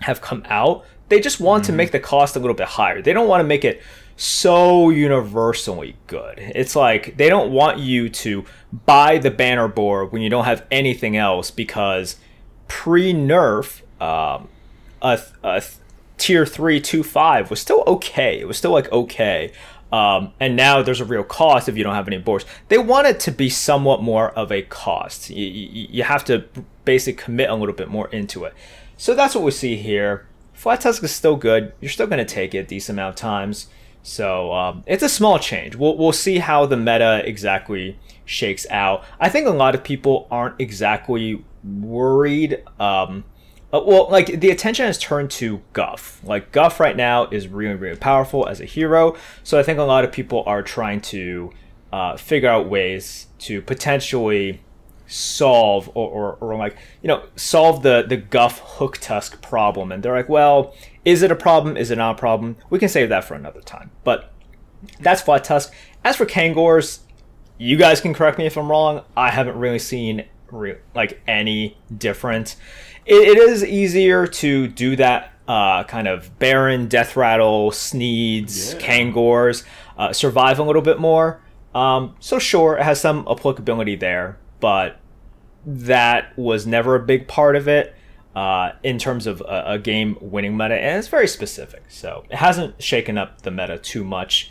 have 0.00 0.20
come 0.20 0.44
out. 0.46 0.84
They 1.08 1.20
just 1.20 1.40
want 1.40 1.64
mm-hmm. 1.64 1.72
to 1.72 1.76
make 1.76 1.90
the 1.92 2.00
cost 2.00 2.36
a 2.36 2.38
little 2.38 2.54
bit 2.54 2.68
higher. 2.68 3.02
They 3.02 3.12
don't 3.12 3.28
want 3.28 3.40
to 3.40 3.44
make 3.44 3.64
it 3.64 3.82
so 4.16 4.90
universally 4.90 5.96
good. 6.06 6.38
It's 6.38 6.76
like 6.76 7.16
they 7.16 7.28
don't 7.28 7.50
want 7.50 7.78
you 7.78 8.08
to 8.08 8.44
buy 8.86 9.18
the 9.18 9.30
banner 9.30 9.68
board 9.68 10.12
when 10.12 10.22
you 10.22 10.30
don't 10.30 10.44
have 10.44 10.64
anything 10.70 11.16
else 11.16 11.50
because 11.50 12.16
pre 12.68 13.12
nerf, 13.12 13.80
um, 14.00 14.48
a, 15.02 15.20
a 15.42 15.62
tier 16.18 16.46
three 16.46 16.80
two 16.80 17.02
five 17.02 17.50
was 17.50 17.60
still 17.60 17.84
okay. 17.86 18.40
It 18.40 18.46
was 18.46 18.56
still 18.56 18.72
like 18.72 18.90
okay. 18.92 19.52
Um, 19.92 20.32
and 20.40 20.56
now 20.56 20.82
there's 20.82 21.00
a 21.00 21.04
real 21.04 21.22
cost 21.22 21.68
if 21.68 21.76
you 21.76 21.84
don't 21.84 21.94
have 21.94 22.08
any 22.08 22.18
boards. 22.18 22.44
They 22.68 22.78
want 22.78 23.06
it 23.06 23.20
to 23.20 23.30
be 23.30 23.48
somewhat 23.48 24.02
more 24.02 24.30
of 24.30 24.50
a 24.50 24.62
cost. 24.62 25.30
You, 25.30 25.46
you, 25.46 25.86
you 25.90 26.02
have 26.02 26.24
to 26.24 26.44
basically 26.84 27.22
commit 27.22 27.48
a 27.48 27.54
little 27.54 27.74
bit 27.74 27.88
more 27.88 28.08
into 28.08 28.42
it. 28.42 28.54
So 28.96 29.14
that's 29.14 29.36
what 29.36 29.44
we 29.44 29.52
see 29.52 29.76
here. 29.76 30.26
Flat 30.52 30.80
Tusk 30.80 31.04
is 31.04 31.12
still 31.12 31.36
good. 31.36 31.74
You're 31.80 31.90
still 31.90 32.08
going 32.08 32.24
to 32.24 32.34
take 32.34 32.54
it 32.54 32.58
a 32.58 32.62
decent 32.64 32.98
amount 32.98 33.14
of 33.14 33.20
times. 33.20 33.68
So 34.02 34.52
um, 34.52 34.82
it's 34.86 35.02
a 35.02 35.08
small 35.08 35.38
change. 35.38 35.76
We'll, 35.76 35.96
we'll 35.96 36.12
see 36.12 36.38
how 36.38 36.66
the 36.66 36.76
meta 36.76 37.22
exactly 37.24 37.96
shakes 38.24 38.66
out. 38.70 39.04
I 39.20 39.28
think 39.28 39.46
a 39.46 39.50
lot 39.50 39.74
of 39.74 39.84
people 39.84 40.26
aren't 40.30 40.60
exactly 40.60 41.44
worried. 41.62 42.62
Um, 42.80 43.24
uh, 43.74 43.80
well, 43.84 44.08
like 44.08 44.40
the 44.40 44.50
attention 44.50 44.86
has 44.86 44.98
turned 44.98 45.30
to 45.32 45.60
Guff. 45.72 46.20
Like 46.22 46.52
Guff 46.52 46.78
right 46.78 46.96
now 46.96 47.26
is 47.26 47.48
really, 47.48 47.74
really 47.74 47.96
powerful 47.96 48.46
as 48.46 48.60
a 48.60 48.64
hero. 48.64 49.16
So 49.42 49.58
I 49.58 49.64
think 49.64 49.80
a 49.80 49.82
lot 49.82 50.04
of 50.04 50.12
people 50.12 50.44
are 50.46 50.62
trying 50.62 51.00
to 51.02 51.50
uh, 51.92 52.16
figure 52.16 52.48
out 52.48 52.68
ways 52.68 53.26
to 53.40 53.60
potentially 53.60 54.60
solve 55.06 55.88
or, 55.94 56.08
or, 56.08 56.38
or, 56.40 56.56
like 56.56 56.76
you 57.02 57.08
know 57.08 57.22
solve 57.36 57.82
the 57.82 58.04
the 58.08 58.16
Guff 58.16 58.60
hook 58.60 58.98
tusk 58.98 59.42
problem. 59.42 59.90
And 59.90 60.02
they're 60.02 60.14
like, 60.14 60.28
well, 60.28 60.74
is 61.04 61.22
it 61.22 61.32
a 61.32 61.36
problem? 61.36 61.76
Is 61.76 61.90
it 61.90 61.98
not 61.98 62.16
a 62.16 62.18
problem? 62.18 62.56
We 62.70 62.78
can 62.78 62.88
save 62.88 63.08
that 63.08 63.24
for 63.24 63.34
another 63.34 63.60
time. 63.60 63.90
But 64.04 64.32
that's 65.00 65.22
flat 65.22 65.42
tusk. 65.42 65.72
As 66.04 66.14
for 66.14 66.26
Kangors, 66.26 67.00
you 67.58 67.76
guys 67.76 68.00
can 68.00 68.14
correct 68.14 68.38
me 68.38 68.46
if 68.46 68.56
I'm 68.56 68.70
wrong. 68.70 69.02
I 69.16 69.30
haven't 69.30 69.56
really 69.56 69.78
seen 69.80 70.26
re- 70.54 70.78
like 70.94 71.20
any 71.26 71.76
different. 71.96 72.56
it, 73.06 73.28
it 73.28 73.38
is 73.38 73.64
easier 73.64 74.26
to 74.26 74.68
do 74.68 74.96
that 74.96 75.32
uh, 75.46 75.84
kind 75.84 76.08
of 76.08 76.38
Baron, 76.38 76.88
Death 76.88 77.16
Rattle, 77.16 77.70
Sneeds, 77.70 78.74
yeah. 78.74 78.80
Kangors, 78.80 79.64
uh, 79.98 80.12
survive 80.12 80.58
a 80.58 80.62
little 80.62 80.82
bit 80.82 80.98
more. 80.98 81.40
Um, 81.74 82.14
so 82.20 82.38
sure, 82.38 82.78
it 82.78 82.82
has 82.82 83.00
some 83.00 83.26
applicability 83.28 83.96
there, 83.96 84.38
but 84.60 85.00
that 85.66 86.36
was 86.38 86.66
never 86.66 86.94
a 86.94 87.00
big 87.00 87.26
part 87.26 87.56
of 87.56 87.68
it 87.68 87.94
uh, 88.34 88.72
in 88.82 88.98
terms 88.98 89.26
of 89.26 89.40
a, 89.42 89.64
a, 89.66 89.78
game 89.78 90.16
winning 90.20 90.56
meta, 90.56 90.74
and 90.74 90.98
it's 90.98 91.08
very 91.08 91.28
specific. 91.28 91.84
So 91.88 92.24
it 92.30 92.36
hasn't 92.36 92.82
shaken 92.82 93.16
up 93.16 93.42
the 93.42 93.50
meta 93.50 93.78
too 93.78 94.04
much. 94.04 94.50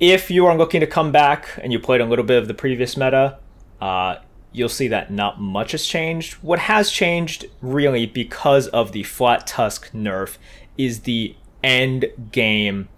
If 0.00 0.30
you 0.30 0.46
are 0.46 0.56
looking 0.56 0.80
to 0.80 0.86
come 0.86 1.12
back 1.12 1.58
and 1.62 1.72
you 1.72 1.78
played 1.78 2.00
a 2.00 2.04
little 2.04 2.24
bit 2.24 2.38
of 2.38 2.48
the 2.48 2.54
previous 2.54 2.96
meta, 2.96 3.38
uh, 3.80 4.16
you'll 4.54 4.68
see 4.68 4.88
that 4.88 5.10
not 5.10 5.40
much 5.40 5.72
has 5.72 5.84
changed. 5.84 6.34
What 6.34 6.60
has 6.60 6.90
changed, 6.90 7.46
really, 7.60 8.06
because 8.06 8.68
of 8.68 8.92
the 8.92 9.02
flat 9.02 9.46
tusk 9.46 9.90
nerf, 9.92 10.38
is 10.78 11.00
the 11.00 11.36
end 11.62 12.06
game 12.30 12.88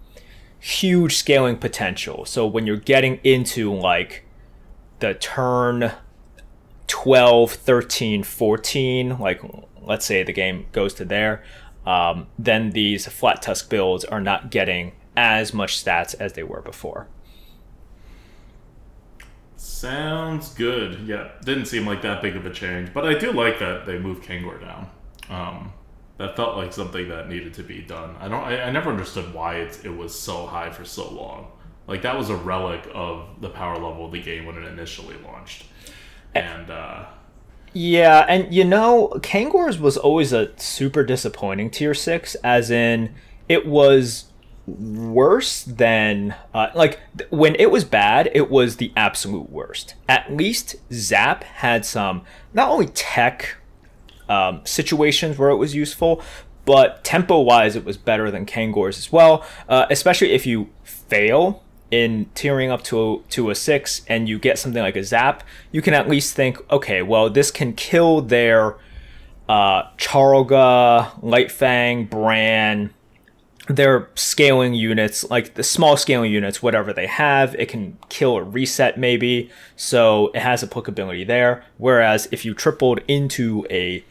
huge 0.59 1.15
scaling 1.15 1.57
potential. 1.57 2.25
So 2.25 2.45
when 2.45 2.67
you're 2.67 2.77
getting 2.77 3.19
into 3.23 3.73
like 3.73 4.25
the 4.99 5.13
turn 5.15 5.91
12, 6.87 7.51
13, 7.51 8.23
14, 8.23 9.19
like 9.19 9.41
let's 9.81 10.05
say 10.05 10.23
the 10.23 10.33
game 10.33 10.67
goes 10.71 10.93
to 10.95 11.05
there, 11.05 11.43
um, 11.85 12.27
then 12.37 12.71
these 12.71 13.07
flat 13.07 13.41
tusk 13.41 13.69
builds 13.69 14.03
are 14.05 14.21
not 14.21 14.51
getting 14.51 14.93
as 15.15 15.53
much 15.53 15.83
stats 15.83 16.13
as 16.19 16.33
they 16.33 16.43
were 16.43 16.61
before. 16.61 17.07
Sounds 19.57 20.53
good. 20.53 20.99
Yeah, 21.07 21.29
didn't 21.43 21.65
seem 21.65 21.85
like 21.87 22.03
that 22.03 22.21
big 22.21 22.35
of 22.35 22.45
a 22.45 22.51
change, 22.51 22.93
but 22.93 23.05
I 23.05 23.17
do 23.17 23.31
like 23.31 23.57
that 23.59 23.85
they 23.87 23.97
moved 23.97 24.23
Kangor 24.23 24.59
down. 24.61 24.89
Um, 25.29 25.73
that 26.17 26.35
felt 26.35 26.57
like 26.57 26.73
something 26.73 27.09
that 27.09 27.27
needed 27.27 27.55
to 27.55 27.63
be 27.63 27.81
done. 27.81 28.15
I 28.19 28.27
don't. 28.27 28.43
I, 28.43 28.63
I 28.63 28.71
never 28.71 28.91
understood 28.91 29.33
why 29.33 29.55
it, 29.57 29.79
it 29.83 29.89
was 29.95 30.17
so 30.17 30.45
high 30.45 30.69
for 30.69 30.85
so 30.85 31.09
long. 31.11 31.51
Like 31.87 32.03
that 32.03 32.15
was 32.17 32.29
a 32.29 32.35
relic 32.35 32.87
of 32.93 33.41
the 33.41 33.49
power 33.49 33.75
level 33.75 34.05
of 34.05 34.11
the 34.11 34.21
game 34.21 34.45
when 34.45 34.57
it 34.57 34.65
initially 34.65 35.15
launched, 35.25 35.65
and 36.35 36.69
uh, 36.69 37.05
Yeah, 37.73 38.25
and 38.27 38.53
you 38.53 38.63
know, 38.63 39.09
Kangor's 39.17 39.79
was 39.79 39.97
always 39.97 40.33
a 40.33 40.57
super 40.59 41.03
disappointing 41.03 41.69
tier 41.69 41.93
six, 41.93 42.35
as 42.43 42.71
in 42.71 43.13
it 43.49 43.65
was 43.67 44.25
worse 44.67 45.63
than 45.63 46.35
uh, 46.53 46.67
like 46.75 46.99
th- 47.17 47.31
when 47.31 47.55
it 47.55 47.71
was 47.71 47.85
bad, 47.85 48.29
it 48.33 48.51
was 48.51 48.77
the 48.77 48.91
absolute 48.95 49.49
worst. 49.49 49.95
At 50.07 50.31
least 50.35 50.75
Zapp 50.91 51.43
had 51.43 51.85
some 51.85 52.23
not 52.53 52.69
only 52.69 52.87
tech 52.87 53.55
um, 54.29 54.61
situations 54.65 55.37
where 55.37 55.49
it 55.49 55.55
was 55.55 55.73
useful, 55.73 56.21
but 56.65 57.03
tempo 57.05 57.39
wise, 57.39 57.77
it 57.77 57.85
was 57.85 57.95
better 57.95 58.29
than 58.29 58.45
Kangor's 58.45 58.97
as 58.97 59.11
well. 59.11 59.45
Uh, 59.69 59.85
especially 59.89 60.33
if 60.33 60.45
you 60.45 60.69
fail 60.83 61.63
in 61.89 62.25
tiering 62.35 62.69
up 62.69 62.83
to 62.83 62.99
a, 62.99 63.21
to 63.29 63.49
a 63.49 63.55
six 63.55 64.01
and 64.07 64.27
you 64.27 64.37
get 64.37 64.59
something 64.59 64.81
like 64.81 64.97
a 64.97 65.03
Zapp, 65.03 65.43
you 65.71 65.81
can 65.81 65.93
at 65.93 66.09
least 66.09 66.35
think, 66.35 66.59
okay, 66.69 67.01
well, 67.01 67.29
this 67.29 67.51
can 67.51 67.71
kill 67.71 68.19
their 68.19 68.75
uh, 69.47 69.83
Charoga, 69.97 71.11
Light 71.23 71.49
Fang, 71.49 72.03
Bran, 72.03 72.93
their 73.67 74.09
scaling 74.15 74.73
units, 74.73 75.29
like 75.29 75.55
the 75.55 75.63
small 75.63 75.97
scaling 75.97 76.31
units, 76.31 76.63
whatever 76.63 76.93
they 76.93 77.07
have, 77.07 77.55
it 77.55 77.67
can 77.67 77.97
kill 78.09 78.31
or 78.31 78.43
reset 78.43 78.97
maybe. 78.97 79.49
So 79.75 80.31
it 80.33 80.41
has 80.41 80.63
applicability 80.63 81.25
there. 81.25 81.63
Whereas 81.77 82.27
if 82.31 82.45
you 82.45 82.53
tripled 82.53 82.99
into 83.07 83.65
a 83.69 84.03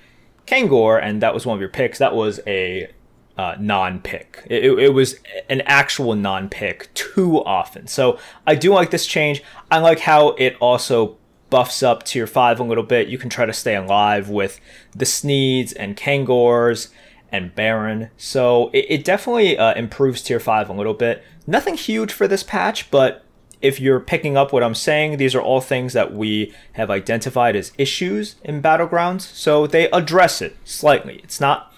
Kangor 0.46 1.02
and 1.02 1.22
that 1.22 1.34
was 1.34 1.46
one 1.46 1.56
of 1.56 1.60
your 1.60 1.70
picks, 1.70 1.98
that 1.98 2.14
was 2.14 2.40
a 2.46 2.90
uh, 3.38 3.56
non-pick. 3.58 4.46
It, 4.46 4.64
it, 4.64 4.78
it 4.78 4.94
was 4.94 5.16
an 5.48 5.62
actual 5.62 6.14
non-pick 6.14 6.92
too 6.94 7.44
often. 7.44 7.86
So 7.86 8.18
I 8.46 8.54
do 8.54 8.72
like 8.72 8.90
this 8.90 9.06
change. 9.06 9.42
I 9.70 9.78
like 9.78 10.00
how 10.00 10.28
it 10.30 10.56
also 10.60 11.16
buffs 11.48 11.82
up 11.82 12.02
tier 12.02 12.26
five 12.26 12.60
a 12.60 12.64
little 12.64 12.84
bit. 12.84 13.08
You 13.08 13.18
can 13.18 13.30
try 13.30 13.46
to 13.46 13.52
stay 13.52 13.76
alive 13.76 14.28
with 14.28 14.60
the 14.94 15.04
Sneeds 15.04 15.72
and 15.78 15.96
Kangors 15.96 16.88
and 17.36 17.54
Baron. 17.54 18.10
So 18.16 18.70
it, 18.72 18.86
it 18.88 19.04
definitely 19.04 19.58
uh, 19.58 19.74
improves 19.74 20.22
tier 20.22 20.40
five 20.40 20.68
a 20.68 20.72
little 20.72 20.94
bit. 20.94 21.22
Nothing 21.46 21.76
huge 21.76 22.12
for 22.12 22.26
this 22.26 22.42
patch, 22.42 22.90
but 22.90 23.24
if 23.62 23.80
you're 23.80 24.00
picking 24.00 24.36
up 24.36 24.52
what 24.52 24.62
I'm 24.62 24.74
saying, 24.74 25.16
these 25.16 25.34
are 25.34 25.40
all 25.40 25.60
things 25.60 25.92
that 25.92 26.12
we 26.12 26.54
have 26.72 26.90
identified 26.90 27.56
as 27.56 27.72
issues 27.78 28.36
in 28.44 28.60
Battlegrounds. 28.60 29.22
So 29.22 29.66
they 29.66 29.90
address 29.90 30.42
it 30.42 30.56
slightly. 30.64 31.20
It's 31.22 31.40
not 31.40 31.72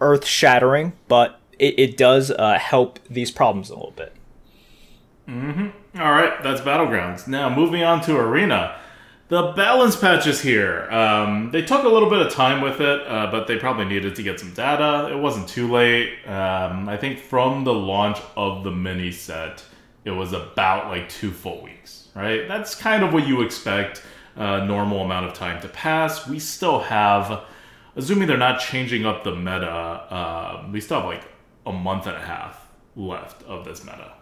earth 0.00 0.24
shattering, 0.24 0.92
but 1.08 1.40
it, 1.58 1.78
it 1.78 1.96
does 1.96 2.30
uh, 2.30 2.58
help 2.58 2.98
these 3.08 3.30
problems 3.30 3.70
a 3.70 3.74
little 3.74 3.92
bit. 3.92 4.14
All 5.98 6.12
right, 6.12 6.42
that's 6.42 6.60
Battlegrounds. 6.60 7.26
Now, 7.28 7.54
moving 7.54 7.82
on 7.82 8.00
to 8.02 8.16
Arena. 8.16 8.76
The 9.32 9.52
balance 9.52 9.96
patch 9.96 10.26
is 10.26 10.42
here. 10.42 10.90
Um, 10.90 11.52
they 11.52 11.62
took 11.62 11.84
a 11.84 11.88
little 11.88 12.10
bit 12.10 12.20
of 12.20 12.30
time 12.30 12.60
with 12.60 12.82
it, 12.82 13.00
uh, 13.06 13.28
but 13.30 13.46
they 13.46 13.56
probably 13.56 13.86
needed 13.86 14.14
to 14.16 14.22
get 14.22 14.38
some 14.38 14.52
data. 14.52 15.08
It 15.10 15.18
wasn't 15.18 15.48
too 15.48 15.72
late. 15.72 16.18
Um, 16.26 16.86
I 16.86 16.98
think 16.98 17.18
from 17.18 17.64
the 17.64 17.72
launch 17.72 18.18
of 18.36 18.62
the 18.62 18.70
mini 18.70 19.10
set, 19.10 19.64
it 20.04 20.10
was 20.10 20.34
about 20.34 20.88
like 20.88 21.08
two 21.08 21.30
full 21.30 21.62
weeks, 21.62 22.08
right? 22.14 22.46
That's 22.46 22.74
kind 22.74 23.02
of 23.02 23.14
what 23.14 23.26
you 23.26 23.40
expect 23.40 24.02
a 24.36 24.66
normal 24.66 25.00
amount 25.00 25.24
of 25.24 25.32
time 25.32 25.62
to 25.62 25.68
pass. 25.68 26.28
We 26.28 26.38
still 26.38 26.80
have, 26.80 27.44
assuming 27.96 28.28
they're 28.28 28.36
not 28.36 28.60
changing 28.60 29.06
up 29.06 29.24
the 29.24 29.34
meta, 29.34 29.70
uh, 29.70 30.68
we 30.70 30.82
still 30.82 31.00
have 31.00 31.06
like 31.06 31.24
a 31.64 31.72
month 31.72 32.06
and 32.06 32.18
a 32.18 32.20
half 32.20 32.68
left 32.96 33.44
of 33.44 33.64
this 33.64 33.82
meta. 33.82 34.12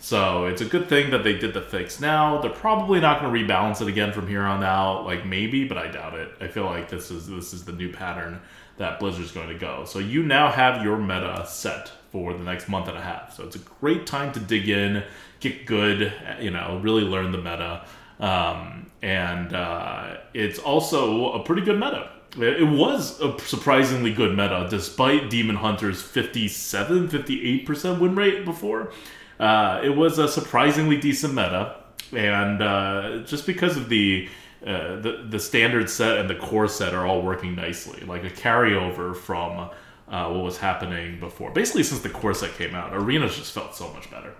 So 0.00 0.46
it's 0.46 0.60
a 0.60 0.64
good 0.64 0.88
thing 0.88 1.10
that 1.10 1.24
they 1.24 1.36
did 1.36 1.54
the 1.54 1.60
fix 1.60 2.00
now. 2.00 2.40
They're 2.40 2.50
probably 2.50 3.00
not 3.00 3.20
going 3.20 3.32
to 3.32 3.52
rebalance 3.52 3.82
it 3.82 3.88
again 3.88 4.12
from 4.12 4.28
here 4.28 4.42
on 4.42 4.62
out. 4.62 5.04
Like 5.04 5.26
maybe, 5.26 5.64
but 5.64 5.76
I 5.76 5.88
doubt 5.88 6.14
it. 6.14 6.30
I 6.40 6.46
feel 6.46 6.64
like 6.64 6.88
this 6.88 7.10
is 7.10 7.26
this 7.26 7.52
is 7.52 7.64
the 7.64 7.72
new 7.72 7.92
pattern 7.92 8.40
that 8.76 9.00
Blizzard's 9.00 9.32
going 9.32 9.48
to 9.48 9.58
go. 9.58 9.84
So 9.84 9.98
you 9.98 10.22
now 10.22 10.50
have 10.50 10.84
your 10.84 10.96
meta 10.96 11.44
set 11.48 11.90
for 12.12 12.32
the 12.32 12.44
next 12.44 12.68
month 12.68 12.88
and 12.88 12.96
a 12.96 13.00
half. 13.00 13.34
So 13.36 13.44
it's 13.44 13.56
a 13.56 13.60
great 13.80 14.06
time 14.06 14.32
to 14.32 14.40
dig 14.40 14.68
in, 14.68 15.02
get 15.40 15.66
good, 15.66 16.12
you 16.40 16.50
know, 16.50 16.80
really 16.82 17.02
learn 17.02 17.32
the 17.32 17.38
meta. 17.38 17.84
Um, 18.20 18.90
and 19.02 19.52
uh, 19.52 20.18
it's 20.32 20.60
also 20.60 21.32
a 21.32 21.42
pretty 21.42 21.62
good 21.62 21.78
meta. 21.78 22.10
It 22.36 22.68
was 22.68 23.20
a 23.20 23.38
surprisingly 23.40 24.12
good 24.12 24.36
meta 24.36 24.68
despite 24.70 25.28
Demon 25.28 25.56
Hunter's 25.56 26.00
57, 26.00 27.08
58% 27.08 28.00
win 28.00 28.14
rate 28.14 28.44
before. 28.44 28.92
Uh, 29.38 29.80
it 29.84 29.90
was 29.90 30.18
a 30.18 30.28
surprisingly 30.28 30.96
decent 30.96 31.34
meta, 31.34 31.76
and 32.12 32.62
uh, 32.62 33.18
just 33.24 33.46
because 33.46 33.76
of 33.76 33.88
the, 33.88 34.28
uh, 34.66 34.96
the 35.00 35.26
the 35.28 35.38
standard 35.38 35.88
set 35.88 36.18
and 36.18 36.28
the 36.28 36.34
core 36.34 36.68
set 36.68 36.94
are 36.94 37.06
all 37.06 37.22
working 37.22 37.54
nicely, 37.54 38.04
like 38.04 38.24
a 38.24 38.30
carryover 38.30 39.16
from 39.16 39.70
uh, 40.08 40.28
what 40.30 40.42
was 40.42 40.58
happening 40.58 41.20
before. 41.20 41.50
Basically, 41.52 41.82
since 41.82 42.00
the 42.00 42.10
core 42.10 42.34
set 42.34 42.54
came 42.54 42.74
out, 42.74 42.92
arenas 42.92 43.36
just 43.36 43.52
felt 43.52 43.74
so 43.76 43.92
much 43.92 44.10
better, 44.10 44.34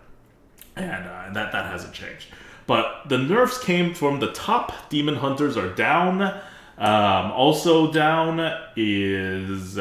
and 0.75 1.07
uh, 1.07 1.33
that 1.33 1.52
that 1.52 1.67
hasn't 1.67 1.93
changed. 1.95 2.26
But 2.67 3.09
the 3.09 3.19
nerfs 3.19 3.62
came 3.62 3.95
from 3.95 4.21
the 4.21 4.33
top. 4.33 4.90
Demon 4.90 5.17
hunters 5.17 5.57
are 5.57 5.71
down. 5.71 6.23
Um, 6.76 7.33
also 7.33 7.90
down 7.90 8.38
is 8.76 9.78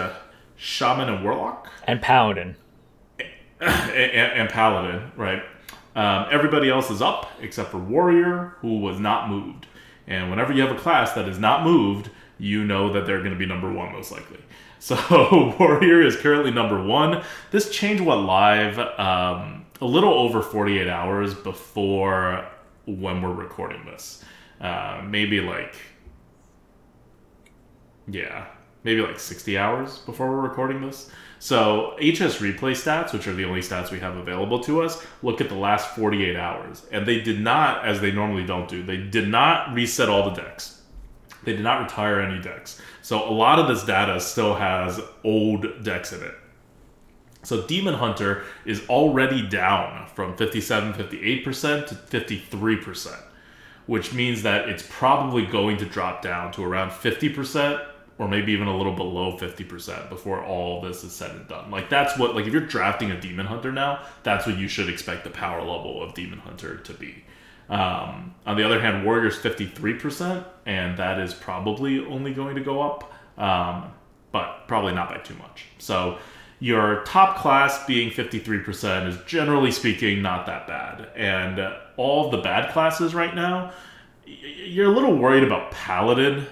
shaman 0.55 1.09
and 1.09 1.23
warlock 1.23 1.69
And 1.85 2.01
Paladin. 2.01 2.55
and, 3.61 4.41
and 4.41 4.49
paladin, 4.49 5.11
right? 5.15 5.41
Um, 5.95 6.27
everybody 6.31 6.69
else 6.69 6.91
is 6.91 7.01
up 7.01 7.31
except 7.41 7.71
for 7.71 7.79
warrior, 7.79 8.55
who 8.59 8.79
was 8.79 8.99
not 8.99 9.29
moved. 9.29 9.65
And 10.05 10.29
whenever 10.29 10.53
you 10.53 10.61
have 10.61 10.75
a 10.75 10.79
class 10.79 11.13
that 11.13 11.27
is 11.27 11.39
not 11.39 11.63
moved, 11.63 12.09
you 12.37 12.63
know 12.63 12.93
that 12.93 13.05
they're 13.05 13.19
going 13.19 13.31
to 13.31 13.37
be 13.37 13.45
number 13.45 13.71
one 13.71 13.91
most 13.91 14.11
likely. 14.11 14.39
So 14.79 15.55
warrior 15.59 16.03
is 16.03 16.17
currently 16.17 16.51
number 16.51 16.81
one. 16.81 17.23
This 17.49 17.71
change 17.71 17.99
went 17.99 18.21
live 18.21 18.77
um, 18.77 19.65
a 19.81 19.85
little 19.85 20.13
over 20.13 20.43
48 20.43 20.87
hours 20.87 21.33
before 21.33 22.45
when 22.85 23.23
we're 23.23 23.33
recording 23.33 23.83
this. 23.85 24.23
Uh, 24.61 25.01
maybe 25.03 25.41
like 25.41 25.75
yeah, 28.07 28.45
maybe 28.87 29.01
like 29.01 29.19
60 29.19 29.57
hours 29.57 29.97
before 29.99 30.29
we're 30.29 30.39
recording 30.39 30.79
this. 30.79 31.09
So, 31.39 31.97
HS 31.97 32.39
replay 32.39 32.71
stats, 32.71 33.11
which 33.11 33.27
are 33.27 33.33
the 33.33 33.43
only 33.43 33.59
stats 33.59 33.91
we 33.91 33.99
have 33.99 34.15
available 34.15 34.61
to 34.61 34.81
us, 34.81 35.05
look 35.21 35.41
at 35.41 35.49
the 35.49 35.55
last 35.55 35.93
48 35.93 36.37
hours. 36.37 36.85
And 36.89 37.05
they 37.05 37.19
did 37.19 37.41
not, 37.41 37.85
as 37.85 37.99
they 37.99 38.13
normally 38.13 38.45
don't 38.45 38.69
do, 38.69 38.81
they 38.81 38.95
did 38.95 39.27
not 39.27 39.73
reset 39.73 40.07
all 40.07 40.29
the 40.29 40.41
decks. 40.41 40.83
They 41.43 41.51
did 41.51 41.63
not 41.63 41.81
retire 41.81 42.21
any 42.21 42.41
decks. 42.41 42.81
So, 43.01 43.29
a 43.29 43.29
lot 43.29 43.59
of 43.59 43.67
this 43.67 43.83
data 43.83 44.21
still 44.21 44.55
has 44.55 45.01
old 45.25 45.83
decks 45.83 46.13
in 46.13 46.23
it. 46.23 46.35
So, 47.43 47.67
Demon 47.67 47.95
Hunter 47.95 48.45
is 48.63 48.87
already 48.87 49.45
down 49.45 50.07
from 50.15 50.37
57, 50.37 50.93
58% 50.93 51.87
to 51.87 51.95
53%, 51.95 53.19
which 53.85 54.13
means 54.13 54.43
that 54.43 54.69
it's 54.69 54.85
probably 54.89 55.45
going 55.45 55.75
to 55.75 55.85
drop 55.85 56.21
down 56.21 56.53
to 56.53 56.63
around 56.63 56.91
50% 56.91 57.85
or 58.19 58.27
maybe 58.27 58.51
even 58.51 58.67
a 58.67 58.75
little 58.75 58.93
below 58.93 59.37
50% 59.37 60.09
before 60.09 60.43
all 60.43 60.81
this 60.81 61.03
is 61.03 61.11
said 61.11 61.31
and 61.31 61.47
done. 61.47 61.69
Like 61.69 61.89
that's 61.89 62.17
what 62.17 62.35
like 62.35 62.45
if 62.45 62.53
you're 62.53 62.61
drafting 62.65 63.11
a 63.11 63.19
demon 63.19 63.45
hunter 63.45 63.71
now, 63.71 64.03
that's 64.23 64.45
what 64.47 64.57
you 64.57 64.67
should 64.67 64.89
expect 64.89 65.23
the 65.23 65.29
power 65.29 65.59
level 65.59 66.01
of 66.01 66.13
demon 66.13 66.39
hunter 66.39 66.77
to 66.77 66.93
be. 66.93 67.23
Um, 67.69 68.33
on 68.45 68.55
the 68.55 68.63
other 68.63 68.79
hand, 68.79 69.05
warrior's 69.05 69.37
53%, 69.37 70.45
and 70.65 70.97
that 70.97 71.19
is 71.19 71.33
probably 71.33 71.99
only 72.05 72.33
going 72.33 72.55
to 72.55 72.61
go 72.61 72.81
up, 72.81 73.13
um, 73.37 73.91
but 74.31 74.67
probably 74.67 74.93
not 74.93 75.09
by 75.09 75.17
too 75.17 75.35
much. 75.35 75.65
So 75.77 76.17
your 76.59 77.03
top 77.03 77.37
class 77.37 77.85
being 77.85 78.09
53% 78.09 79.07
is 79.07 79.17
generally 79.25 79.71
speaking 79.71 80.21
not 80.21 80.45
that 80.45 80.65
bad. 80.65 81.09
And 81.15 81.73
all 81.97 82.31
the 82.31 82.37
bad 82.37 82.71
classes 82.71 83.13
right 83.13 83.35
now, 83.35 83.73
you're 84.25 84.91
a 84.91 84.93
little 84.93 85.15
worried 85.15 85.43
about 85.43 85.71
paladin 85.71 86.45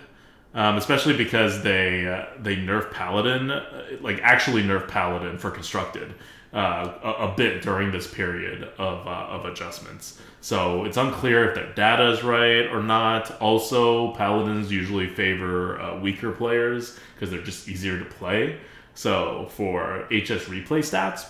um, 0.55 0.77
especially 0.77 1.15
because 1.15 1.61
they 1.61 2.07
uh, 2.07 2.25
they 2.41 2.55
nerf 2.55 2.91
paladin, 2.91 3.51
uh, 3.51 3.83
like 4.01 4.19
actually 4.23 4.63
nerf 4.63 4.87
paladin 4.87 5.37
for 5.37 5.51
constructed 5.51 6.15
uh, 6.53 6.93
a, 7.03 7.09
a 7.25 7.33
bit 7.35 7.61
during 7.61 7.91
this 7.91 8.07
period 8.07 8.63
of 8.77 9.05
uh, 9.05 9.27
of 9.29 9.45
adjustments. 9.45 10.19
So 10.39 10.85
it's 10.85 10.97
unclear 10.97 11.49
if 11.49 11.55
their 11.55 11.73
data 11.73 12.11
is 12.11 12.23
right 12.23 12.67
or 12.67 12.81
not. 12.81 13.39
Also, 13.41 14.13
paladins 14.13 14.71
usually 14.71 15.07
favor 15.07 15.79
uh, 15.79 15.99
weaker 15.99 16.31
players 16.31 16.97
because 17.13 17.29
they're 17.29 17.41
just 17.41 17.67
easier 17.67 17.99
to 17.99 18.05
play. 18.05 18.57
So 18.93 19.47
for 19.51 20.07
HS 20.09 20.45
replay 20.45 20.79
stats, 20.79 21.27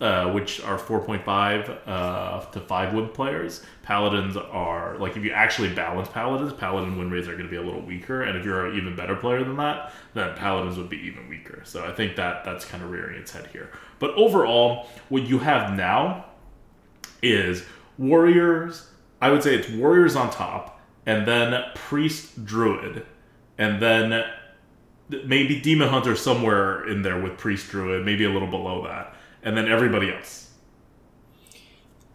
uh, 0.00 0.32
which 0.32 0.60
are 0.62 0.78
4.5 0.78 1.78
uh, 1.86 2.40
to 2.50 2.60
5 2.60 2.94
win 2.94 3.08
players. 3.08 3.64
Paladins 3.82 4.36
are, 4.36 4.98
like, 4.98 5.16
if 5.16 5.24
you 5.24 5.30
actually 5.30 5.72
balance 5.72 6.08
Paladins, 6.08 6.52
Paladin 6.52 6.98
win 6.98 7.10
rates 7.10 7.28
are 7.28 7.32
going 7.32 7.44
to 7.44 7.50
be 7.50 7.56
a 7.56 7.62
little 7.62 7.82
weaker. 7.82 8.22
And 8.22 8.36
if 8.36 8.44
you're 8.44 8.66
an 8.66 8.76
even 8.76 8.96
better 8.96 9.14
player 9.14 9.44
than 9.44 9.56
that, 9.56 9.92
then 10.14 10.34
Paladins 10.34 10.76
would 10.78 10.88
be 10.88 10.98
even 10.98 11.28
weaker. 11.28 11.62
So 11.64 11.84
I 11.84 11.92
think 11.92 12.16
that 12.16 12.44
that's 12.44 12.64
kind 12.64 12.82
of 12.82 12.90
rearing 12.90 13.18
its 13.20 13.32
head 13.32 13.48
here. 13.52 13.70
But 13.98 14.10
overall, 14.14 14.88
what 15.08 15.22
you 15.28 15.38
have 15.38 15.76
now 15.76 16.26
is 17.22 17.64
Warriors. 17.96 18.88
I 19.20 19.30
would 19.30 19.42
say 19.42 19.54
it's 19.54 19.68
Warriors 19.70 20.16
on 20.16 20.30
top, 20.30 20.80
and 21.06 21.26
then 21.26 21.62
Priest 21.74 22.44
Druid, 22.44 23.06
and 23.58 23.80
then 23.80 24.24
maybe 25.24 25.60
Demon 25.60 25.88
Hunter 25.88 26.16
somewhere 26.16 26.86
in 26.88 27.02
there 27.02 27.20
with 27.20 27.38
Priest 27.38 27.70
Druid, 27.70 28.04
maybe 28.04 28.24
a 28.24 28.30
little 28.30 28.48
below 28.48 28.84
that, 28.84 29.13
and 29.44 29.56
then 29.56 29.68
everybody 29.68 30.12
else. 30.12 30.50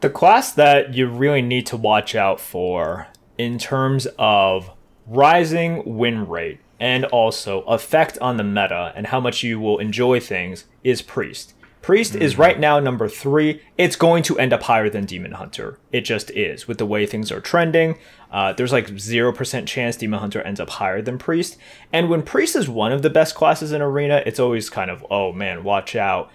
The 0.02 0.10
class 0.10 0.52
that 0.54 0.94
you 0.94 1.08
really 1.08 1.42
need 1.42 1.66
to 1.68 1.78
watch 1.78 2.16
out 2.16 2.40
for 2.40 3.08
in 3.38 3.58
terms 3.58 4.08
of 4.18 4.72
rising 5.06 5.98
win 5.98 6.28
rate 6.28 6.60
and 6.80 7.06
also 7.06 7.62
effect 7.64 8.18
on 8.20 8.38
the 8.38 8.44
meta 8.44 8.94
and 8.96 9.08
how 9.08 9.20
much 9.20 9.44
you 9.44 9.60
will 9.60 9.80
enjoy 9.80 10.20
things 10.20 10.66
is 10.84 11.02
Priest. 11.02 11.54
Priest 11.82 12.14
mm-hmm. 12.14 12.22
is 12.22 12.38
right 12.38 12.60
now 12.60 12.80
number 12.80 13.08
three. 13.08 13.62
It's 13.78 13.96
going 13.96 14.24
to 14.24 14.38
end 14.38 14.54
up 14.54 14.64
higher 14.64 14.90
than 14.90 15.06
Demon 15.06 15.34
Hunter. 15.34 15.80
It 15.92 16.02
just 16.02 16.30
is 16.32 16.68
with 16.68 16.78
the 16.78 16.86
way 16.86 17.06
things 17.06 17.32
are 17.32 17.42
trending. 17.42 17.98
Uh, 18.32 18.54
there's 18.54 18.72
like 18.72 18.88
0% 18.88 19.66
chance 19.66 19.96
Demon 19.96 20.20
Hunter 20.20 20.42
ends 20.42 20.60
up 20.60 20.70
higher 20.70 21.02
than 21.02 21.18
Priest. 21.18 21.58
And 21.92 22.10
when 22.10 22.22
Priest 22.22 22.56
is 22.56 22.70
one 22.70 22.92
of 22.92 23.02
the 23.02 23.10
best 23.10 23.36
classes 23.36 23.72
in 23.72 23.82
Arena, 23.82 24.22
it's 24.26 24.40
always 24.40 24.70
kind 24.70 24.92
of, 24.92 25.06
oh 25.10 25.32
man, 25.32 25.64
watch 25.64 25.96
out. 25.96 26.32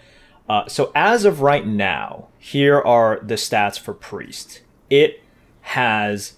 Uh, 0.49 0.69
so 0.69 0.93
as 0.95 1.25
of 1.25 1.41
right 1.41 1.67
now, 1.67 2.29
here 2.39 2.81
are 2.81 3.21
the 3.23 3.35
stats 3.35 3.79
for 3.79 3.95
Priest. 3.95 4.63
It 4.91 5.23
has 5.63 6.35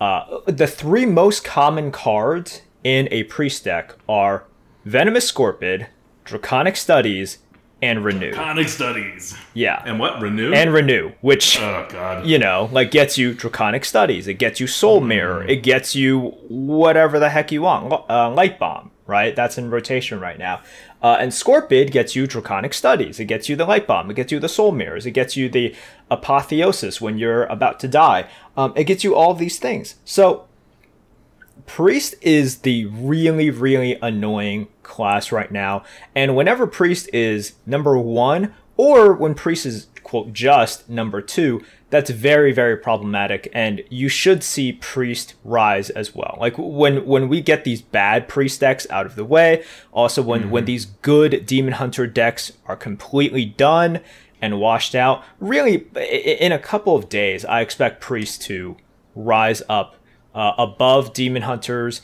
uh, 0.00 0.40
the 0.46 0.66
three 0.66 1.06
most 1.06 1.44
common 1.44 1.92
cards 1.92 2.62
in 2.82 3.08
a 3.10 3.24
Priest 3.24 3.64
deck 3.64 3.94
are 4.08 4.44
Venomous 4.84 5.30
Scorpid, 5.30 5.86
Draconic 6.24 6.76
Studies, 6.76 7.38
and 7.82 8.04
renew. 8.04 8.30
Draconic 8.30 8.68
studies. 8.68 9.36
Yeah. 9.54 9.82
And 9.84 9.98
what 9.98 10.20
renew? 10.20 10.52
And 10.52 10.72
renew, 10.72 11.12
which 11.20 11.58
oh 11.58 11.86
god, 11.90 12.24
you 12.24 12.38
know, 12.38 12.68
like 12.72 12.92
gets 12.92 13.18
you 13.18 13.34
draconic 13.34 13.84
studies. 13.84 14.28
It 14.28 14.34
gets 14.34 14.60
you 14.60 14.68
soul 14.68 15.00
mm. 15.00 15.08
mirror. 15.08 15.42
It 15.42 15.64
gets 15.64 15.96
you 15.96 16.30
whatever 16.48 17.18
the 17.18 17.28
heck 17.28 17.50
you 17.50 17.62
want. 17.62 17.92
Uh, 18.08 18.30
light 18.30 18.58
bomb, 18.58 18.92
right? 19.12 19.36
That's 19.36 19.58
in 19.58 19.70
rotation 19.70 20.18
right 20.18 20.38
now. 20.38 20.62
Uh, 21.02 21.18
and 21.20 21.30
Scorpid 21.30 21.90
gets 21.92 22.16
you 22.16 22.26
draconic 22.26 22.72
studies. 22.72 23.20
It 23.20 23.26
gets 23.26 23.48
you 23.48 23.56
the 23.56 23.66
light 23.66 23.86
bomb. 23.86 24.10
It 24.10 24.14
gets 24.14 24.32
you 24.32 24.40
the 24.40 24.48
soul 24.48 24.72
mirrors. 24.72 25.04
It 25.04 25.10
gets 25.10 25.36
you 25.36 25.50
the 25.50 25.74
apotheosis 26.10 27.00
when 27.00 27.18
you're 27.18 27.44
about 27.44 27.78
to 27.80 27.88
die. 27.88 28.28
Um, 28.56 28.72
it 28.74 28.84
gets 28.84 29.04
you 29.04 29.14
all 29.14 29.34
these 29.34 29.58
things. 29.58 29.96
So 30.04 30.46
Priest 31.66 32.14
is 32.22 32.58
the 32.58 32.86
really, 32.86 33.50
really 33.50 33.98
annoying 34.00 34.68
class 34.82 35.30
right 35.30 35.52
now. 35.52 35.84
And 36.14 36.34
whenever 36.34 36.66
Priest 36.66 37.10
is 37.12 37.52
number 37.66 37.98
one, 37.98 38.54
or 38.76 39.12
when 39.12 39.34
Priest 39.34 39.66
is, 39.66 39.88
quote, 40.12 40.34
just 40.34 40.90
number 40.90 41.22
two, 41.22 41.64
that's 41.88 42.10
very, 42.10 42.52
very 42.52 42.76
problematic. 42.76 43.48
And 43.54 43.82
you 43.88 44.10
should 44.10 44.42
see 44.42 44.72
Priest 44.72 45.36
rise 45.42 45.88
as 45.88 46.14
well. 46.14 46.36
Like 46.38 46.58
when, 46.58 47.06
when 47.06 47.30
we 47.30 47.40
get 47.40 47.64
these 47.64 47.80
bad 47.80 48.28
Priest 48.28 48.60
decks 48.60 48.86
out 48.90 49.06
of 49.06 49.16
the 49.16 49.24
way, 49.24 49.64
also 49.90 50.20
when, 50.20 50.42
mm-hmm. 50.42 50.50
when 50.50 50.64
these 50.66 50.84
good 50.84 51.46
Demon 51.46 51.72
Hunter 51.72 52.06
decks 52.06 52.52
are 52.66 52.76
completely 52.76 53.46
done 53.46 54.00
and 54.42 54.60
washed 54.60 54.94
out, 54.94 55.24
really, 55.40 55.86
in 55.96 56.52
a 56.52 56.58
couple 56.58 56.94
of 56.94 57.08
days, 57.08 57.46
I 57.46 57.62
expect 57.62 58.02
Priest 58.02 58.42
to 58.42 58.76
rise 59.14 59.62
up 59.66 59.96
uh, 60.34 60.52
above 60.58 61.14
Demon 61.14 61.42
Hunters. 61.42 62.02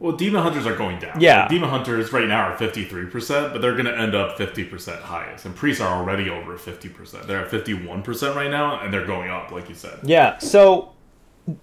Well, 0.00 0.16
Demon 0.16 0.42
Hunters 0.42 0.66
are 0.66 0.74
going 0.74 0.98
down. 0.98 1.20
Yeah. 1.20 1.42
Like, 1.42 1.50
Demon 1.50 1.68
Hunters 1.68 2.10
right 2.10 2.26
now 2.26 2.48
are 2.48 2.56
53%, 2.56 3.52
but 3.52 3.60
they're 3.60 3.74
going 3.74 3.84
to 3.84 3.96
end 3.96 4.14
up 4.14 4.38
50% 4.38 5.00
highest. 5.02 5.44
And 5.44 5.54
Priests 5.54 5.82
are 5.82 5.94
already 5.94 6.30
over 6.30 6.56
50%. 6.56 7.26
They're 7.26 7.44
at 7.44 7.50
51% 7.50 8.34
right 8.34 8.50
now, 8.50 8.80
and 8.80 8.92
they're 8.92 9.06
going 9.06 9.30
up, 9.30 9.52
like 9.52 9.68
you 9.68 9.74
said. 9.74 10.00
Yeah. 10.02 10.38
So 10.38 10.94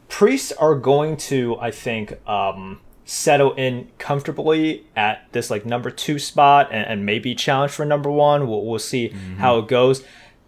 Priests 0.07 0.51
are 0.51 0.75
going 0.75 1.17
to, 1.17 1.57
I 1.59 1.71
think, 1.71 2.13
um, 2.29 2.79
settle 3.05 3.55
in 3.55 3.89
comfortably 3.97 4.85
at 4.95 5.27
this 5.31 5.49
like 5.49 5.65
number 5.65 5.89
two 5.89 6.19
spot 6.19 6.69
and, 6.71 6.85
and 6.85 7.05
maybe 7.05 7.33
challenge 7.33 7.71
for 7.71 7.85
number 7.85 8.11
one. 8.11 8.47
We'll, 8.47 8.63
we'll 8.63 8.77
see 8.77 9.09
mm-hmm. 9.09 9.37
how 9.37 9.57
it 9.57 9.67
goes 9.67 10.03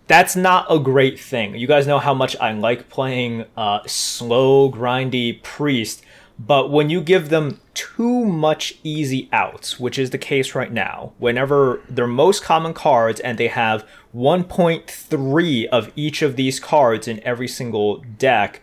that's 0.10 0.36
not 0.36 0.65
a 0.71 0.80
great 0.80 1.19
thing. 1.19 1.56
You 1.56 1.67
guys 1.67 1.86
know 1.86 1.99
how 1.99 2.15
much 2.15 2.36
I 2.38 2.52
like 2.52 2.89
playing 2.89 3.45
uh, 3.56 3.82
slow, 3.86 4.71
grindy 4.71 5.41
priest, 5.43 6.04
but 6.39 6.71
when 6.71 6.89
you 6.89 7.02
give 7.02 7.28
them 7.28 7.60
too 7.73 8.25
much 8.25 8.75
easy 8.82 9.28
outs, 9.34 9.78
which 9.78 9.99
is 9.99 10.12
the 10.12 10.17
case 10.17 10.56
right 10.56 10.71
now, 10.71 11.12
whenever 11.17 11.82
their 11.89 12.08
most 12.08 12.43
common 12.43 12.73
cards 12.73 13.19
and 13.19 13.38
they 13.38 13.49
have 13.49 13.86
1.3 14.15 15.65
of 15.67 15.91
each 15.97 16.21
of 16.21 16.38
these 16.38 16.58
cards 16.60 17.10
in 17.10 17.21
every 17.23 17.47
single 17.47 17.97
deck, 18.17 18.62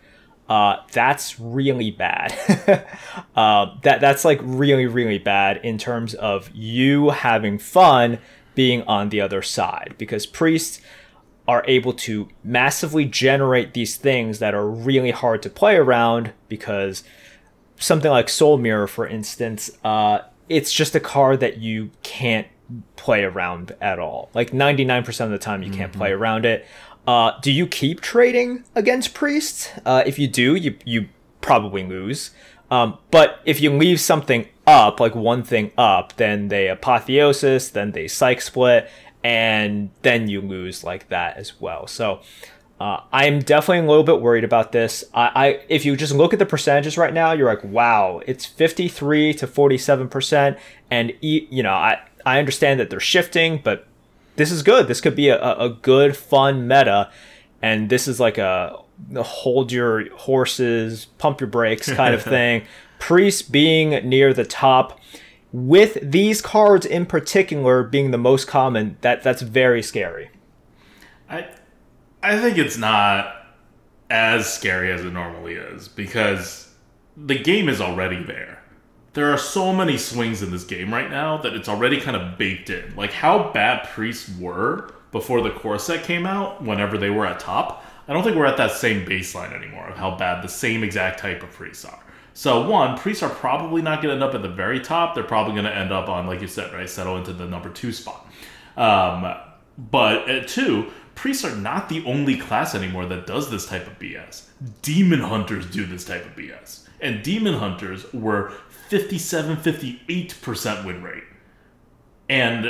uh, 0.49 0.77
that's 0.91 1.39
really 1.39 1.91
bad. 1.91 2.33
uh, 3.35 3.75
that 3.83 4.01
that's 4.01 4.25
like 4.25 4.39
really 4.41 4.87
really 4.87 5.19
bad 5.19 5.57
in 5.57 5.77
terms 5.77 6.15
of 6.15 6.49
you 6.55 7.09
having 7.09 7.59
fun 7.59 8.17
being 8.55 8.81
on 8.83 9.09
the 9.09 9.21
other 9.21 9.43
side 9.43 9.93
because 9.99 10.25
priests 10.25 10.81
are 11.47 11.63
able 11.67 11.93
to 11.93 12.27
massively 12.43 13.05
generate 13.05 13.73
these 13.73 13.97
things 13.97 14.39
that 14.39 14.55
are 14.55 14.67
really 14.67 15.11
hard 15.11 15.43
to 15.43 15.49
play 15.49 15.75
around 15.75 16.33
because 16.49 17.03
something 17.79 18.11
like 18.11 18.29
Soul 18.29 18.57
Mirror, 18.57 18.87
for 18.87 19.07
instance, 19.07 19.71
uh, 19.83 20.19
it's 20.49 20.71
just 20.71 20.95
a 20.95 20.99
card 20.99 21.39
that 21.41 21.57
you 21.57 21.91
can't 22.03 22.47
play 22.95 23.23
around 23.23 23.75
at 23.81 23.99
all. 23.99 24.29
Like 24.33 24.51
99% 24.51 25.19
of 25.21 25.31
the 25.31 25.37
time, 25.37 25.63
you 25.63 25.71
can't 25.71 25.91
mm-hmm. 25.91 25.99
play 25.99 26.11
around 26.11 26.45
it. 26.45 26.65
Uh, 27.05 27.39
do 27.41 27.51
you 27.51 27.67
keep 27.67 28.01
trading 28.01 28.65
against 28.75 29.13
priests? 29.13 29.69
Uh, 29.85 30.03
if 30.05 30.19
you 30.19 30.27
do, 30.27 30.55
you, 30.55 30.75
you 30.85 31.07
probably 31.41 31.85
lose. 31.85 32.31
Um, 32.69 32.97
but 33.11 33.39
if 33.45 33.61
you 33.61 33.71
leave 33.71 33.99
something 34.01 34.47
up, 34.65 34.99
like 34.99 35.15
one 35.15 35.43
thing 35.43 35.71
up, 35.77 36.17
then 36.17 36.49
they 36.49 36.67
apotheosis, 36.67 37.69
then 37.69 37.91
they 37.93 38.09
Psyche 38.09 38.41
Split, 38.41 38.89
and 39.23 39.89
then 40.01 40.27
you 40.27 40.41
lose 40.41 40.83
like 40.83 41.07
that 41.09 41.37
as 41.37 41.59
well. 41.61 41.87
So 41.87 42.21
uh, 42.79 43.01
I'm 43.11 43.39
definitely 43.39 43.85
a 43.85 43.89
little 43.89 44.03
bit 44.03 44.21
worried 44.21 44.43
about 44.43 44.71
this. 44.71 45.03
I, 45.13 45.31
I, 45.35 45.59
if 45.67 45.83
you 45.85 45.95
just 45.95 46.13
look 46.13 46.33
at 46.33 46.39
the 46.39 46.45
percentages 46.45 46.97
right 46.97 47.13
now, 47.13 47.31
you're 47.31 47.47
like, 47.47 47.63
wow, 47.63 48.21
it's 48.27 48.45
53 48.45 49.33
to 49.35 49.47
47 49.47 50.07
percent, 50.09 50.57
and 50.91 51.13
you 51.21 51.63
know, 51.63 51.73
I 51.73 51.99
I 52.25 52.39
understand 52.39 52.79
that 52.79 52.89
they're 52.89 52.99
shifting, 52.99 53.61
but 53.63 53.87
this 54.35 54.51
is 54.51 54.61
good. 54.61 54.87
This 54.87 55.01
could 55.01 55.15
be 55.15 55.29
a, 55.29 55.55
a 55.55 55.69
good, 55.69 56.15
fun 56.15 56.67
meta, 56.67 57.09
and 57.61 57.89
this 57.89 58.07
is 58.07 58.19
like 58.19 58.37
a, 58.37 58.77
a 59.15 59.23
hold 59.23 59.71
your 59.71 60.13
horses, 60.15 61.05
pump 61.17 61.41
your 61.41 61.49
brakes 61.49 61.91
kind 61.91 62.13
of 62.13 62.21
thing. 62.35 62.63
Priest 62.99 63.51
being 63.51 63.89
near 64.07 64.33
the 64.33 64.45
top 64.45 64.99
with 65.51 65.97
these 66.01 66.41
cards 66.41 66.85
in 66.85 67.05
particular 67.05 67.81
being 67.83 68.11
the 68.11 68.17
most 68.17 68.47
common, 68.47 68.97
that 69.01 69.23
that's 69.23 69.41
very 69.41 69.81
scary. 69.81 70.29
I 71.29 71.47
I 72.21 72.39
think 72.39 72.57
it's 72.57 72.77
not 72.77 73.33
as 74.09 74.51
scary 74.51 74.91
as 74.91 75.03
it 75.03 75.11
normally 75.11 75.53
is 75.53 75.87
because 75.87 76.73
the 77.15 77.37
game 77.37 77.69
is 77.69 77.81
already 77.81 78.23
there. 78.23 78.63
There 79.13 79.31
are 79.31 79.37
so 79.37 79.73
many 79.73 79.97
swings 79.97 80.43
in 80.43 80.51
this 80.51 80.63
game 80.63 80.93
right 80.93 81.09
now 81.09 81.37
that 81.37 81.53
it's 81.53 81.67
already 81.67 81.99
kind 81.99 82.15
of 82.15 82.37
baked 82.37 82.69
in. 82.69 82.95
Like 82.95 83.11
how 83.11 83.51
bad 83.51 83.87
priests 83.89 84.29
were 84.37 84.93
before 85.11 85.41
the 85.41 85.51
core 85.51 85.79
set 85.79 86.03
came 86.03 86.25
out, 86.25 86.63
whenever 86.63 86.97
they 86.97 87.09
were 87.09 87.25
at 87.25 87.39
top. 87.39 87.83
I 88.07 88.13
don't 88.13 88.23
think 88.23 88.35
we're 88.35 88.45
at 88.45 88.57
that 88.57 88.71
same 88.71 89.05
baseline 89.05 89.53
anymore 89.53 89.87
of 89.87 89.97
how 89.97 90.15
bad 90.15 90.43
the 90.43 90.47
same 90.47 90.83
exact 90.83 91.19
type 91.19 91.43
of 91.43 91.49
priests 91.51 91.83
are. 91.85 91.99
So 92.33 92.69
one, 92.69 92.97
priests 92.97 93.23
are 93.23 93.29
probably 93.29 93.81
not 93.81 94.01
going 94.01 94.09
to 94.09 94.13
end 94.13 94.23
up 94.23 94.35
at 94.35 94.43
the 94.43 94.53
very 94.53 94.79
top. 94.79 95.15
They're 95.15 95.23
probably 95.23 95.53
going 95.53 95.65
to 95.65 95.75
end 95.75 95.91
up 95.91 96.07
on, 96.07 96.27
like 96.27 96.39
you 96.39 96.47
said, 96.47 96.71
right, 96.71 96.89
settle 96.89 97.17
into 97.17 97.33
the 97.33 97.47
number 97.47 97.69
two 97.69 97.91
spot. 97.91 98.27
Um, 98.77 99.35
but 99.77 100.29
at 100.29 100.47
two, 100.47 100.91
priests 101.17 101.43
are 101.43 101.55
not 101.55 101.89
the 101.89 102.05
only 102.05 102.37
class 102.37 102.75
anymore 102.75 103.07
that 103.07 103.25
does 103.25 103.49
this 103.49 103.65
type 103.65 103.87
of 103.87 103.97
BS. 103.97 104.45
Demon 104.83 105.19
hunters 105.19 105.65
do 105.65 105.85
this 105.85 106.05
type 106.05 106.23
of 106.25 106.35
BS. 106.35 106.87
And 107.01 107.23
demon 107.23 107.55
hunters 107.55 108.11
were 108.13 108.53
57, 108.89 109.57
58% 109.57 110.85
win 110.85 111.01
rate. 111.01 111.23
And 112.29 112.67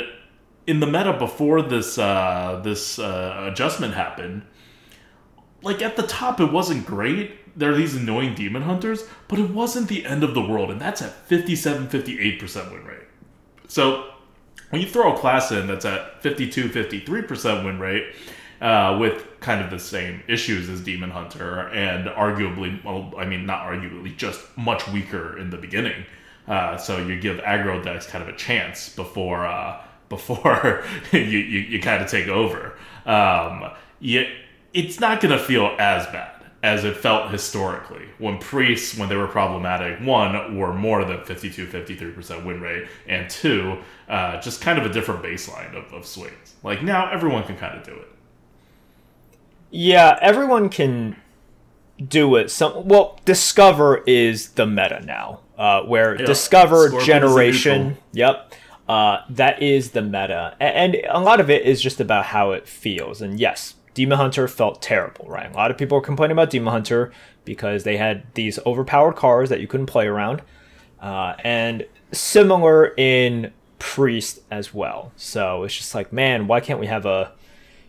in 0.66 0.80
the 0.80 0.86
meta 0.86 1.12
before 1.12 1.62
this 1.62 1.98
uh, 1.98 2.60
this 2.64 2.98
uh, 2.98 3.48
adjustment 3.50 3.94
happened, 3.94 4.44
like 5.62 5.82
at 5.82 5.96
the 5.96 6.02
top 6.02 6.40
it 6.40 6.50
wasn't 6.50 6.86
great, 6.86 7.58
there 7.58 7.72
are 7.72 7.76
these 7.76 7.94
annoying 7.94 8.34
demon 8.34 8.62
hunters, 8.62 9.04
but 9.28 9.38
it 9.38 9.50
wasn't 9.50 9.88
the 9.88 10.06
end 10.06 10.24
of 10.24 10.34
the 10.34 10.40
world, 10.40 10.70
and 10.70 10.80
that's 10.80 11.02
at 11.02 11.12
57, 11.26 11.88
58% 11.88 12.72
win 12.72 12.84
rate. 12.84 13.08
So 13.66 14.10
when 14.70 14.80
you 14.80 14.88
throw 14.88 15.14
a 15.14 15.18
class 15.18 15.50
in 15.50 15.66
that's 15.66 15.84
at 15.84 16.22
52, 16.22 16.68
53% 16.68 17.64
win 17.64 17.78
rate, 17.78 18.14
uh, 18.60 18.96
with 19.00 19.26
kind 19.40 19.62
of 19.62 19.70
the 19.70 19.78
same 19.78 20.22
issues 20.28 20.68
as 20.68 20.80
Demon 20.80 21.10
Hunter, 21.10 21.68
and 21.68 22.08
arguably, 22.08 22.82
well, 22.84 23.12
I 23.16 23.24
mean, 23.24 23.46
not 23.46 23.66
arguably, 23.66 24.16
just 24.16 24.40
much 24.56 24.86
weaker 24.88 25.38
in 25.38 25.50
the 25.50 25.56
beginning. 25.56 26.04
Uh, 26.46 26.76
so 26.76 26.98
you 26.98 27.20
give 27.20 27.38
aggro 27.38 27.82
decks 27.82 28.06
kind 28.06 28.22
of 28.26 28.34
a 28.34 28.36
chance 28.36 28.88
before 28.94 29.46
uh, 29.46 29.82
before 30.08 30.84
you, 31.12 31.20
you, 31.20 31.60
you 31.60 31.80
kind 31.80 32.02
of 32.02 32.10
take 32.10 32.28
over. 32.28 32.74
Um, 33.04 33.70
you, 34.00 34.26
it's 34.72 34.98
not 35.00 35.20
going 35.20 35.36
to 35.36 35.42
feel 35.42 35.74
as 35.78 36.06
bad 36.06 36.38
as 36.62 36.84
it 36.84 36.96
felt 36.96 37.30
historically 37.30 38.04
when 38.18 38.38
priests 38.38 38.98
when 38.98 39.08
they 39.08 39.16
were 39.16 39.28
problematic 39.28 40.00
one 40.00 40.56
were 40.56 40.72
more 40.72 41.04
than 41.04 41.22
52 41.24 41.66
53% 41.66 42.44
win 42.44 42.60
rate 42.60 42.88
and 43.06 43.30
two 43.30 43.78
uh, 44.08 44.40
just 44.40 44.60
kind 44.60 44.78
of 44.78 44.84
a 44.84 44.92
different 44.92 45.22
baseline 45.22 45.72
of, 45.76 45.92
of 45.92 46.04
swings 46.04 46.56
like 46.64 46.82
now 46.82 47.10
everyone 47.12 47.44
can 47.44 47.56
kind 47.56 47.78
of 47.78 47.84
do 47.84 47.92
it 47.92 48.08
yeah 49.70 50.18
everyone 50.20 50.68
can 50.68 51.16
do 52.06 52.36
it 52.36 52.50
some 52.50 52.86
well 52.86 53.18
discover 53.24 53.98
is 54.06 54.50
the 54.50 54.66
meta 54.66 55.00
now 55.04 55.40
uh, 55.56 55.82
where 55.82 56.16
yep. 56.16 56.26
discover 56.26 56.90
Scorpid 56.90 57.04
generation 57.04 57.96
yep 58.12 58.54
uh, 58.88 59.22
that 59.28 59.62
is 59.62 59.90
the 59.90 60.00
meta 60.00 60.56
and, 60.60 60.94
and 60.94 61.06
a 61.10 61.20
lot 61.20 61.40
of 61.40 61.50
it 61.50 61.66
is 61.66 61.82
just 61.82 62.00
about 62.00 62.26
how 62.26 62.52
it 62.52 62.68
feels 62.68 63.20
and 63.20 63.38
yes 63.38 63.74
Demon 63.98 64.18
Hunter 64.18 64.46
felt 64.46 64.80
terrible, 64.80 65.26
right? 65.26 65.50
A 65.50 65.56
lot 65.56 65.72
of 65.72 65.76
people 65.76 65.96
were 65.96 66.02
complaining 66.02 66.36
about 66.36 66.50
Demon 66.50 66.72
Hunter 66.72 67.10
because 67.44 67.82
they 67.82 67.96
had 67.96 68.32
these 68.34 68.60
overpowered 68.64 69.14
cars 69.14 69.48
that 69.48 69.60
you 69.60 69.66
couldn't 69.66 69.86
play 69.86 70.06
around. 70.06 70.40
Uh, 71.00 71.34
and 71.42 71.84
similar 72.12 72.94
in 72.96 73.52
Priest 73.80 74.38
as 74.52 74.72
well. 74.72 75.10
So 75.16 75.64
it's 75.64 75.76
just 75.76 75.96
like, 75.96 76.12
man, 76.12 76.46
why 76.46 76.60
can't 76.60 76.78
we 76.78 76.86
have 76.86 77.06
a. 77.06 77.32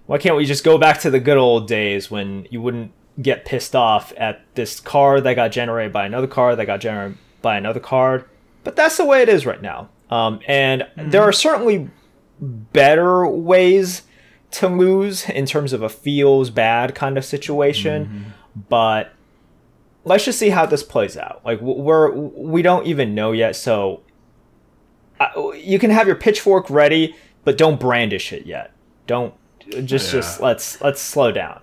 Why 0.09 0.17
can't 0.17 0.35
we 0.35 0.45
just 0.45 0.63
go 0.63 0.79
back 0.79 1.01
to 1.01 1.11
the 1.11 1.19
good 1.19 1.37
old 1.37 1.67
days 1.67 2.09
when 2.09 2.47
you 2.49 2.63
wouldn't 2.63 2.93
get 3.21 3.45
pissed 3.45 3.75
off 3.75 4.11
at 4.17 4.41
this 4.55 4.79
card 4.79 5.23
that 5.23 5.35
got 5.35 5.51
generated 5.51 5.93
by 5.93 6.07
another 6.07 6.25
card 6.25 6.57
that 6.57 6.65
got 6.65 6.79
generated 6.79 7.19
by 7.43 7.57
another 7.57 7.79
card? 7.79 8.25
But 8.63 8.75
that's 8.75 8.97
the 8.97 9.05
way 9.05 9.21
it 9.21 9.29
is 9.29 9.45
right 9.45 9.61
now. 9.61 9.89
Um, 10.09 10.39
and 10.47 10.81
mm-hmm. 10.81 11.11
there 11.11 11.21
are 11.21 11.31
certainly 11.31 11.91
better 12.41 13.27
ways 13.27 14.01
to 14.53 14.67
lose 14.67 15.29
in 15.29 15.45
terms 15.45 15.73
of 15.73 15.83
a 15.83 15.89
feels 15.89 16.49
bad 16.49 16.95
kind 16.95 17.15
of 17.15 17.23
situation, 17.23 18.05
mm-hmm. 18.05 18.61
but 18.67 19.13
let's 20.05 20.25
just 20.25 20.39
see 20.39 20.49
how 20.49 20.65
this 20.65 20.81
plays 20.81 21.17
out. 21.17 21.41
Like 21.45 21.61
we're 21.61 22.09
we 22.09 22.63
don't 22.63 22.87
even 22.87 23.13
know 23.13 23.31
yet, 23.31 23.55
so 23.55 24.01
uh, 25.19 25.51
you 25.51 25.77
can 25.77 25.91
have 25.91 26.07
your 26.07 26.15
pitchfork 26.15 26.67
ready, 26.71 27.15
but 27.43 27.59
don't 27.59 27.79
brandish 27.79 28.33
it 28.33 28.47
yet. 28.47 28.73
Don't 29.05 29.35
just 29.83 30.07
yeah. 30.07 30.19
just 30.19 30.41
let's 30.41 30.81
let's 30.81 31.01
slow 31.01 31.31
down. 31.31 31.61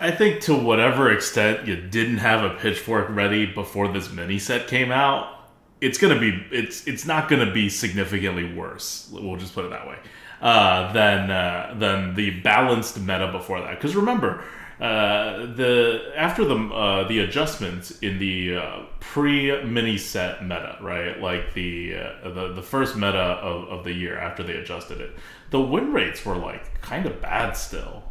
I 0.00 0.10
think 0.10 0.40
to 0.42 0.54
whatever 0.54 1.10
extent 1.10 1.66
you 1.66 1.76
didn't 1.76 2.18
have 2.18 2.44
a 2.44 2.54
pitchfork 2.56 3.08
ready 3.10 3.46
before 3.46 3.88
this 3.88 4.12
mini 4.12 4.38
set 4.38 4.68
came 4.68 4.92
out, 4.92 5.48
it's 5.80 5.98
gonna 5.98 6.20
be 6.20 6.46
it's 6.50 6.86
it's 6.86 7.04
not 7.04 7.28
gonna 7.28 7.52
be 7.52 7.68
significantly 7.68 8.52
worse. 8.52 9.08
We'll 9.12 9.36
just 9.36 9.54
put 9.54 9.64
it 9.64 9.70
that 9.70 9.86
way 9.86 9.96
uh, 10.40 10.92
than 10.92 11.30
uh, 11.30 11.74
than 11.78 12.14
the 12.14 12.30
balanced 12.40 12.98
meta 13.00 13.30
before 13.32 13.60
that. 13.60 13.74
Because 13.74 13.96
remember, 13.96 14.42
uh, 14.80 15.46
the 15.54 16.12
after 16.16 16.44
the 16.44 16.54
uh, 16.54 17.08
the 17.08 17.20
adjustments 17.20 17.98
in 17.98 18.18
the 18.18 18.56
uh, 18.56 18.80
pre 19.00 19.62
mini 19.64 19.98
set 19.98 20.42
meta, 20.42 20.78
right? 20.80 21.20
Like 21.20 21.54
the 21.54 21.96
uh, 21.96 22.30
the 22.30 22.52
the 22.54 22.62
first 22.62 22.94
meta 22.94 23.18
of, 23.18 23.68
of 23.68 23.84
the 23.84 23.92
year 23.92 24.18
after 24.18 24.42
they 24.42 24.54
adjusted 24.54 25.00
it, 25.00 25.16
the 25.50 25.60
win 25.60 25.92
rates 25.92 26.24
were 26.24 26.36
like 26.36 26.80
kind 26.80 27.06
of 27.06 27.20
bad 27.20 27.56
still. 27.56 28.04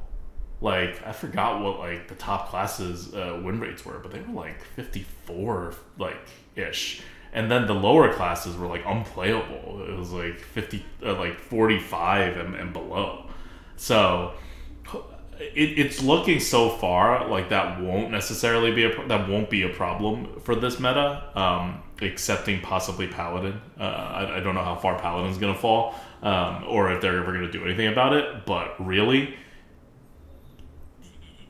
Like 0.59 1.05
I 1.05 1.11
forgot 1.11 1.61
what 1.61 1.79
like 1.79 2.07
the 2.07 2.15
top 2.15 2.49
classes 2.49 3.11
win 3.13 3.59
rates 3.59 3.85
were, 3.85 3.99
but 3.99 4.11
they 4.11 4.19
were 4.19 4.33
like 4.33 4.61
fifty 4.75 5.05
four 5.25 5.73
like 5.97 6.17
ish 6.55 7.01
and 7.33 7.51
then 7.51 7.67
the 7.67 7.73
lower 7.73 8.13
classes 8.13 8.55
were 8.55 8.67
like 8.67 8.83
unplayable. 8.85 9.85
It 9.87 9.97
was 9.97 10.11
like 10.11 10.39
fifty, 10.39 10.85
uh, 11.05 11.15
like 11.15 11.39
forty 11.39 11.79
five 11.79 12.37
and, 12.37 12.55
and 12.55 12.73
below. 12.73 13.25
So 13.75 14.33
it, 15.39 15.79
it's 15.79 16.01
looking 16.01 16.39
so 16.39 16.69
far 16.69 17.27
like 17.27 17.49
that 17.49 17.79
won't 17.81 18.11
necessarily 18.11 18.71
be 18.71 18.85
a 18.85 19.07
that 19.07 19.29
won't 19.29 19.49
be 19.49 19.63
a 19.63 19.69
problem 19.69 20.39
for 20.41 20.55
this 20.55 20.79
meta, 20.79 21.31
um, 21.35 21.81
excepting 22.01 22.61
possibly 22.61 23.07
Paladin. 23.07 23.59
Uh, 23.79 23.83
I, 23.83 24.37
I, 24.37 24.39
don't 24.39 24.55
know 24.55 24.63
how 24.63 24.75
far 24.75 24.99
Paladin's 24.99 25.37
gonna 25.37 25.55
fall, 25.55 25.95
um, 26.23 26.65
or 26.67 26.91
if 26.91 27.01
they're 27.01 27.19
ever 27.19 27.31
gonna 27.31 27.51
do 27.51 27.63
anything 27.63 27.87
about 27.87 28.13
it. 28.13 28.45
But 28.45 28.83
really. 28.83 29.35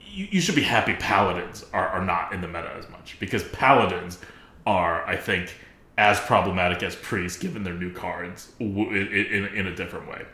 You, 0.09 0.27
you 0.31 0.41
should 0.41 0.55
be 0.55 0.63
happy 0.63 0.95
paladins 0.95 1.63
are, 1.73 1.89
are 1.89 2.03
not 2.03 2.33
in 2.33 2.41
the 2.41 2.47
meta 2.47 2.73
as 2.75 2.89
much 2.89 3.17
because 3.19 3.43
paladins 3.49 4.17
are, 4.65 5.05
I 5.05 5.15
think, 5.15 5.55
as 5.97 6.19
problematic 6.19 6.83
as 6.83 6.95
priests 6.95 7.39
given 7.39 7.63
their 7.63 7.73
new 7.73 7.91
cards 7.91 8.51
in, 8.59 8.67
in, 8.69 9.45
in 9.45 9.67
a 9.67 9.75
different 9.75 10.07
way. 10.07 10.25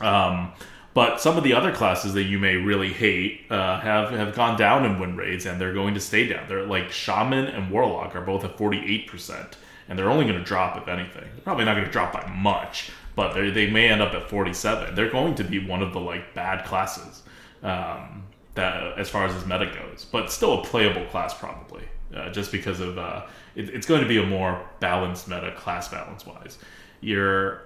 Um, 0.00 0.52
but 0.94 1.20
some 1.20 1.38
of 1.38 1.44
the 1.44 1.54
other 1.54 1.72
classes 1.72 2.12
that 2.14 2.24
you 2.24 2.38
may 2.38 2.56
really 2.56 2.92
hate 2.92 3.46
uh, 3.50 3.80
have 3.80 4.10
have 4.10 4.34
gone 4.34 4.58
down 4.58 4.84
in 4.84 4.98
win 4.98 5.16
rates, 5.16 5.46
and 5.46 5.60
they're 5.60 5.72
going 5.72 5.94
to 5.94 6.00
stay 6.00 6.26
down. 6.26 6.48
They're 6.48 6.66
like 6.66 6.92
shaman 6.92 7.46
and 7.46 7.70
warlock 7.70 8.14
are 8.14 8.20
both 8.20 8.44
at 8.44 8.58
forty 8.58 8.78
eight 8.78 9.06
percent, 9.06 9.56
and 9.88 9.98
they're 9.98 10.10
only 10.10 10.24
going 10.24 10.38
to 10.38 10.44
drop 10.44 10.76
if 10.76 10.88
anything. 10.88 11.24
They're 11.24 11.44
probably 11.44 11.64
not 11.64 11.74
going 11.74 11.86
to 11.86 11.90
drop 11.90 12.12
by 12.12 12.26
much, 12.28 12.90
but 13.16 13.32
they 13.32 13.48
they 13.50 13.70
may 13.70 13.88
end 13.88 14.02
up 14.02 14.12
at 14.12 14.28
forty 14.28 14.52
seven. 14.52 14.94
They're 14.94 15.10
going 15.10 15.34
to 15.36 15.44
be 15.44 15.64
one 15.66 15.82
of 15.82 15.94
the 15.94 16.00
like 16.00 16.34
bad 16.34 16.66
classes 16.66 17.22
um, 17.62 18.24
that 18.54 18.98
as 18.98 19.08
far 19.08 19.24
as 19.24 19.34
this 19.34 19.46
meta 19.46 19.72
goes, 19.74 20.04
but 20.04 20.30
still 20.30 20.60
a 20.60 20.64
playable 20.64 21.06
class 21.06 21.32
probably, 21.32 21.84
uh, 22.14 22.30
just 22.30 22.52
because 22.52 22.80
of 22.80 22.98
uh, 22.98 23.24
it, 23.54 23.70
it's 23.70 23.86
going 23.86 24.02
to 24.02 24.08
be 24.08 24.18
a 24.18 24.26
more 24.26 24.68
balanced 24.80 25.28
meta, 25.28 25.52
class 25.52 25.88
balance 25.88 26.26
wise. 26.26 26.58
You're, 27.00 27.62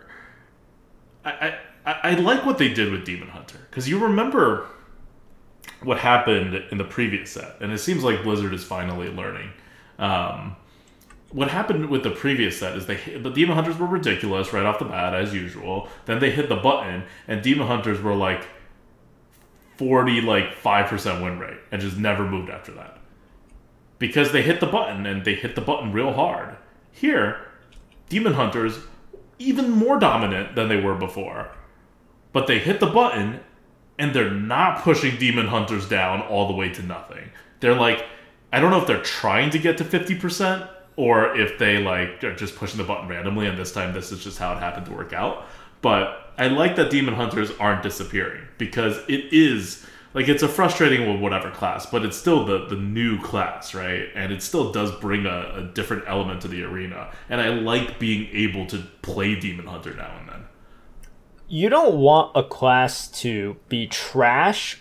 I, 1.24 1.56
I, 1.84 1.92
I 1.92 2.14
like 2.14 2.46
what 2.46 2.58
they 2.58 2.72
did 2.72 2.90
with 2.90 3.04
Demon 3.04 3.28
Hunter 3.28 3.58
because 3.70 3.88
you 3.88 3.98
remember 3.98 4.66
what 5.82 5.98
happened 5.98 6.54
in 6.70 6.78
the 6.78 6.84
previous 6.84 7.30
set, 7.30 7.56
and 7.60 7.72
it 7.72 7.78
seems 7.78 8.02
like 8.02 8.22
Blizzard 8.22 8.54
is 8.54 8.64
finally 8.64 9.10
learning. 9.10 9.50
Um, 9.98 10.56
what 11.30 11.48
happened 11.48 11.90
with 11.90 12.02
the 12.02 12.10
previous 12.10 12.58
set 12.58 12.76
is 12.76 12.86
they 12.86 12.96
the 12.96 13.30
demon 13.30 13.56
hunters 13.56 13.76
were 13.76 13.86
ridiculous 13.86 14.52
right 14.52 14.64
off 14.64 14.78
the 14.78 14.84
bat 14.84 15.14
as 15.14 15.34
usual. 15.34 15.88
Then 16.04 16.20
they 16.20 16.30
hit 16.30 16.48
the 16.48 16.56
button 16.56 17.04
and 17.26 17.42
demon 17.42 17.66
hunters 17.66 18.00
were 18.00 18.14
like 18.14 18.46
forty 19.76 20.20
like 20.20 20.54
five 20.54 20.86
percent 20.86 21.22
win 21.22 21.38
rate 21.38 21.58
and 21.72 21.82
just 21.82 21.96
never 21.96 22.24
moved 22.24 22.48
after 22.48 22.72
that 22.72 22.98
because 23.98 24.32
they 24.32 24.42
hit 24.42 24.60
the 24.60 24.66
button 24.66 25.06
and 25.06 25.24
they 25.24 25.34
hit 25.34 25.54
the 25.54 25.60
button 25.60 25.92
real 25.92 26.12
hard. 26.12 26.56
Here, 26.92 27.46
Demon 28.08 28.34
Hunters 28.34 28.78
even 29.38 29.70
more 29.70 29.98
dominant 29.98 30.54
than 30.54 30.68
they 30.68 30.80
were 30.80 30.94
before. 30.94 31.50
But 32.32 32.46
they 32.46 32.58
hit 32.58 32.80
the 32.80 32.86
button 32.86 33.40
and 33.98 34.14
they're 34.14 34.30
not 34.30 34.82
pushing 34.82 35.16
Demon 35.18 35.46
Hunters 35.46 35.88
down 35.88 36.20
all 36.22 36.46
the 36.46 36.54
way 36.54 36.68
to 36.70 36.82
nothing. 36.82 37.30
They're 37.60 37.74
like 37.74 38.04
I 38.52 38.60
don't 38.60 38.70
know 38.70 38.80
if 38.80 38.86
they're 38.86 39.02
trying 39.02 39.50
to 39.50 39.58
get 39.58 39.76
to 39.78 39.84
50% 39.84 40.68
or 40.94 41.36
if 41.36 41.58
they 41.58 41.78
like 41.78 42.22
are 42.22 42.34
just 42.34 42.56
pushing 42.56 42.78
the 42.78 42.84
button 42.84 43.08
randomly 43.08 43.46
and 43.46 43.58
this 43.58 43.72
time 43.72 43.92
this 43.92 44.12
is 44.12 44.22
just 44.22 44.38
how 44.38 44.52
it 44.52 44.58
happened 44.58 44.86
to 44.86 44.92
work 44.92 45.12
out. 45.12 45.46
But 45.82 46.32
I 46.38 46.48
like 46.48 46.76
that 46.76 46.90
Demon 46.90 47.14
Hunters 47.14 47.50
aren't 47.58 47.82
disappearing 47.82 48.46
because 48.58 48.98
it 49.08 49.32
is 49.32 49.84
like 50.16 50.28
it's 50.28 50.42
a 50.42 50.48
frustrating 50.48 51.20
whatever 51.20 51.50
class, 51.50 51.84
but 51.84 52.02
it's 52.02 52.16
still 52.16 52.46
the 52.46 52.64
the 52.66 52.74
new 52.74 53.20
class, 53.20 53.74
right? 53.74 54.08
And 54.14 54.32
it 54.32 54.42
still 54.42 54.72
does 54.72 54.90
bring 54.92 55.26
a, 55.26 55.52
a 55.56 55.62
different 55.74 56.04
element 56.08 56.40
to 56.40 56.48
the 56.48 56.62
arena. 56.62 57.12
And 57.28 57.38
I 57.38 57.50
like 57.50 57.98
being 57.98 58.26
able 58.32 58.66
to 58.68 58.78
play 59.02 59.38
Demon 59.38 59.66
Hunter 59.66 59.94
now 59.94 60.16
and 60.18 60.28
then. 60.28 60.44
You 61.48 61.68
don't 61.68 61.98
want 61.98 62.32
a 62.34 62.42
class 62.42 63.08
to 63.20 63.56
be 63.68 63.86
trash 63.86 64.80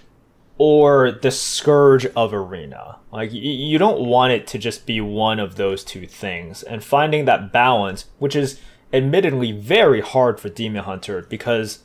or 0.58 1.12
the 1.12 1.32
scourge 1.32 2.06
of 2.06 2.34
arena. 2.34 3.00
Like 3.12 3.34
you 3.34 3.78
don't 3.78 4.08
want 4.08 4.32
it 4.32 4.48
to 4.48 4.58
just 4.58 4.86
be 4.86 5.02
one 5.02 5.42
of 5.42 5.58
those 5.58 5.84
two 5.84 6.08
things. 6.08 6.64
And 6.64 6.82
finding 6.82 7.26
that 7.26 7.52
balance, 7.52 8.06
which 8.20 8.38
is 8.38 8.58
admittedly 8.94 9.52
very 9.52 10.00
hard 10.00 10.40
for 10.40 10.48
Demon 10.48 10.86
Hunter 10.86 11.26
because 11.30 11.80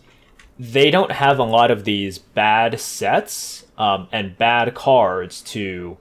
they 0.60 0.90
don't 0.90 1.12
have 1.12 1.38
a 1.38 1.42
lot 1.42 1.70
of 1.70 1.84
these 1.84 2.18
bad 2.18 2.78
sets 2.78 3.64
um, 3.78 4.08
and 4.12 4.36
bad 4.36 4.74
cards 4.74 5.40
to 5.40 5.96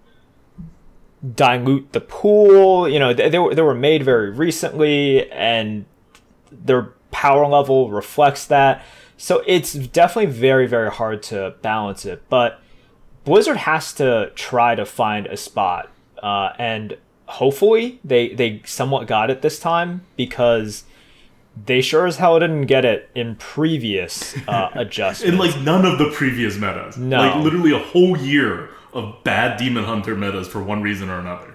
dilute 1.33 1.93
the 1.93 2.01
pool. 2.01 2.87
You 2.89 2.99
know, 2.99 3.13
they, 3.13 3.29
they, 3.29 3.39
were, 3.39 3.55
they 3.55 3.61
were 3.61 3.73
made 3.73 4.03
very 4.03 4.29
recently, 4.29 5.31
and 5.31 5.85
their 6.51 6.93
power 7.09 7.47
level 7.47 7.89
reflects 7.89 8.45
that. 8.47 8.83
So 9.15 9.43
it's 9.47 9.71
definitely 9.71 10.33
very, 10.33 10.67
very 10.67 10.91
hard 10.91 11.23
to 11.23 11.55
balance 11.61 12.05
it. 12.05 12.21
But 12.27 12.59
Blizzard 13.23 13.57
has 13.57 13.93
to 13.93 14.33
try 14.35 14.75
to 14.75 14.85
find 14.85 15.25
a 15.27 15.37
spot, 15.37 15.89
uh, 16.21 16.51
and 16.59 16.97
hopefully 17.27 18.01
they 18.03 18.33
they 18.33 18.61
somewhat 18.65 19.07
got 19.07 19.29
it 19.29 19.41
this 19.41 19.57
time 19.59 20.01
because 20.17 20.83
they 21.65 21.81
sure 21.81 22.05
as 22.07 22.17
hell 22.17 22.39
didn't 22.39 22.67
get 22.67 22.85
it 22.85 23.09
in 23.15 23.35
previous 23.35 24.35
uh, 24.47 24.69
adjustments. 24.75 25.33
In 25.33 25.37
like 25.37 25.59
none 25.61 25.85
of 25.85 25.97
the 25.97 26.09
previous 26.11 26.57
metas. 26.57 26.97
No. 26.97 27.19
Like 27.19 27.35
literally 27.43 27.71
a 27.73 27.79
whole 27.79 28.17
year 28.17 28.69
of 28.93 29.23
bad 29.23 29.57
Demon 29.57 29.83
Hunter 29.83 30.15
metas 30.15 30.47
for 30.47 30.63
one 30.63 30.81
reason 30.81 31.09
or 31.09 31.19
another. 31.19 31.53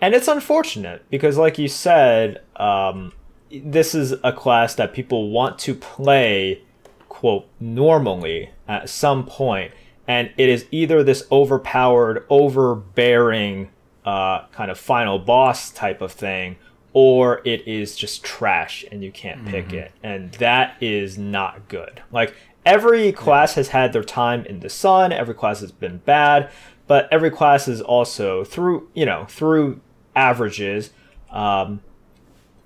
and 0.00 0.14
it's 0.14 0.28
unfortunate 0.28 1.04
because, 1.10 1.36
like 1.38 1.58
you 1.58 1.68
said, 1.68 2.42
um, 2.56 3.12
this 3.50 3.94
is 3.94 4.12
a 4.24 4.32
class 4.32 4.74
that 4.76 4.92
people 4.94 5.30
want 5.30 5.58
to 5.60 5.74
play, 5.74 6.62
quote, 7.08 7.46
normally 7.60 8.50
at 8.68 8.88
some 8.88 9.24
point. 9.26 9.72
and 10.08 10.30
it 10.36 10.48
is 10.48 10.66
either 10.72 11.02
this 11.04 11.24
overpowered, 11.30 12.24
overbearing, 12.28 13.70
uh, 14.04 14.46
kind 14.48 14.70
of 14.70 14.78
final 14.78 15.18
boss 15.18 15.70
type 15.70 16.00
of 16.00 16.10
thing, 16.12 16.56
or 16.92 17.40
it 17.44 17.66
is 17.66 17.96
just 17.96 18.22
trash 18.22 18.84
and 18.90 19.02
you 19.02 19.10
can't 19.10 19.46
pick 19.46 19.72
it, 19.72 19.92
and 20.02 20.32
that 20.32 20.76
is 20.80 21.16
not 21.18 21.68
good. 21.68 22.02
Like 22.10 22.34
every 22.66 23.12
class 23.12 23.54
has 23.54 23.68
had 23.68 23.92
their 23.92 24.04
time 24.04 24.44
in 24.46 24.60
the 24.60 24.68
sun, 24.68 25.12
every 25.12 25.34
class 25.34 25.60
has 25.60 25.72
been 25.72 25.98
bad, 25.98 26.50
but 26.86 27.08
every 27.10 27.30
class 27.30 27.68
is 27.68 27.80
also 27.80 28.44
through 28.44 28.88
you 28.94 29.06
know 29.06 29.26
through 29.28 29.80
averages. 30.14 30.90
Um, 31.30 31.80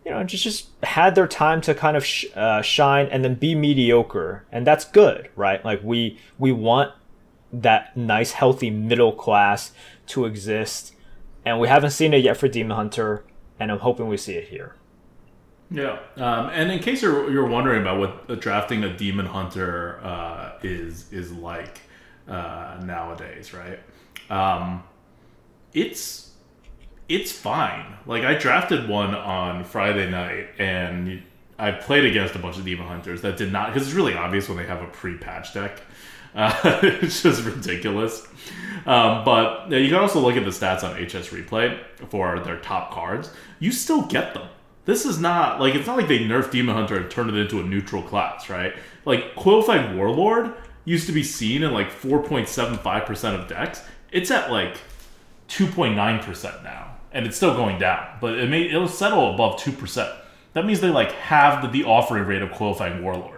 you 0.04 0.12
know, 0.12 0.22
just 0.22 0.44
just 0.44 0.68
had 0.84 1.16
their 1.16 1.26
time 1.26 1.60
to 1.62 1.74
kind 1.74 1.96
of 1.96 2.04
sh- 2.04 2.26
uh, 2.36 2.62
shine 2.62 3.06
and 3.06 3.24
then 3.24 3.34
be 3.34 3.56
mediocre, 3.56 4.44
and 4.52 4.64
that's 4.66 4.84
good, 4.84 5.28
right? 5.34 5.64
Like 5.64 5.82
we 5.82 6.18
we 6.38 6.52
want 6.52 6.92
that 7.52 7.96
nice, 7.96 8.32
healthy 8.32 8.70
middle 8.70 9.12
class 9.12 9.72
to 10.08 10.24
exist, 10.24 10.94
and 11.44 11.58
we 11.58 11.66
haven't 11.66 11.90
seen 11.90 12.14
it 12.14 12.18
yet 12.22 12.36
for 12.36 12.46
Demon 12.46 12.76
Hunter, 12.76 13.24
and 13.58 13.70
I'm 13.70 13.78
hoping 13.78 14.08
we 14.08 14.16
see 14.16 14.34
it 14.34 14.48
here. 14.48 14.74
Yeah, 15.70 15.98
um, 16.16 16.50
and 16.50 16.70
in 16.70 16.78
case 16.78 17.02
you're 17.02 17.30
you're 17.30 17.46
wondering 17.46 17.82
about 17.82 17.98
what 17.98 18.40
drafting 18.40 18.84
a 18.84 18.96
demon 18.96 19.26
hunter 19.26 20.00
uh, 20.02 20.52
is 20.62 21.12
is 21.12 21.32
like 21.32 21.80
uh, 22.28 22.80
nowadays, 22.84 23.52
right? 23.52 23.80
Um, 24.30 24.84
it's 25.72 26.34
it's 27.08 27.32
fine. 27.32 27.96
Like 28.06 28.22
I 28.24 28.34
drafted 28.34 28.88
one 28.88 29.14
on 29.14 29.64
Friday 29.64 30.08
night, 30.08 30.48
and 30.58 31.22
I 31.58 31.72
played 31.72 32.04
against 32.04 32.34
a 32.34 32.38
bunch 32.38 32.58
of 32.58 32.64
demon 32.64 32.86
hunters 32.86 33.22
that 33.22 33.36
did 33.36 33.52
not 33.52 33.72
because 33.72 33.88
it's 33.88 33.96
really 33.96 34.14
obvious 34.14 34.48
when 34.48 34.58
they 34.58 34.66
have 34.66 34.82
a 34.82 34.88
pre-patch 34.88 35.54
deck. 35.54 35.80
Uh, 36.37 36.55
it's 36.83 37.22
just 37.22 37.42
ridiculous. 37.44 38.27
Um, 38.85 39.25
but 39.25 39.72
you 39.72 39.88
can 39.88 39.99
also 39.99 40.20
look 40.20 40.37
at 40.37 40.44
the 40.44 40.51
stats 40.51 40.85
on 40.85 40.94
HS 40.94 41.31
Replay 41.31 41.83
for 42.09 42.38
their 42.40 42.59
top 42.59 42.92
cards. 42.92 43.31
You 43.59 43.72
still 43.72 44.03
get 44.03 44.35
them. 44.35 44.49
This 44.85 45.05
is 45.05 45.18
not 45.18 45.61
like 45.61 45.75
it's 45.75 45.88
not 45.88 45.96
like 45.96 46.07
they 46.07 46.20
nerfed 46.20 46.53
Demon 46.53 46.77
Hunter 46.77 46.96
and 46.96 47.11
turned 47.11 47.31
it 47.31 47.37
into 47.37 47.59
a 47.59 47.64
neutral 47.64 48.03
class, 48.03 48.49
right? 48.49 48.75
Like 49.05 49.35
Qualified 49.35 49.96
Warlord 49.96 50.55
used 50.85 51.09
to 51.09 51.12
be 51.12 51.25
seen 51.25 51.64
in 51.64 51.72
like 51.72 51.90
4.75% 51.90 53.40
of 53.40 53.49
decks. 53.49 53.83
It's 54.12 54.31
at 54.31 54.53
like 54.53 54.79
2.9% 55.49 56.62
now, 56.62 56.96
and 57.11 57.27
it's 57.27 57.37
still 57.37 57.57
going 57.57 57.81
down, 57.81 58.07
but 58.20 58.38
it 58.38 58.49
may 58.49 58.68
it'll 58.68 58.87
settle 58.87 59.35
above 59.35 59.59
2%. 59.61 60.16
That 60.53 60.64
means 60.64 60.81
they 60.81 60.90
like 60.90 61.11
have 61.12 61.62
the, 61.62 61.68
the 61.68 61.85
offering 61.88 62.25
rate 62.25 62.42
of 62.42 62.53
Qualifying 62.53 63.03
Warlord. 63.03 63.36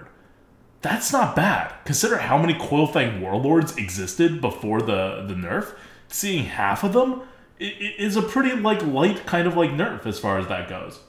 That's 0.81 1.13
not 1.13 1.35
bad. 1.35 1.75
Consider 1.85 2.19
how 2.19 2.39
many 2.39 2.55
Qualifying 2.55 3.21
Warlords 3.21 3.77
existed 3.77 4.41
before 4.41 4.81
the 4.81 5.25
the 5.27 5.35
nerf. 5.35 5.75
Seeing 6.09 6.45
half 6.45 6.85
of 6.85 6.93
them 6.93 7.23
is 7.59 8.17
a 8.17 8.23
pretty 8.23 8.55
like 8.55 8.85
light 8.85 9.27
kind 9.27 9.49
of 9.49 9.57
like 9.57 9.71
nerf 9.71 10.07
as 10.07 10.19
far 10.19 10.39
as 10.39 10.47
that 10.47 10.69
goes. 10.69 11.01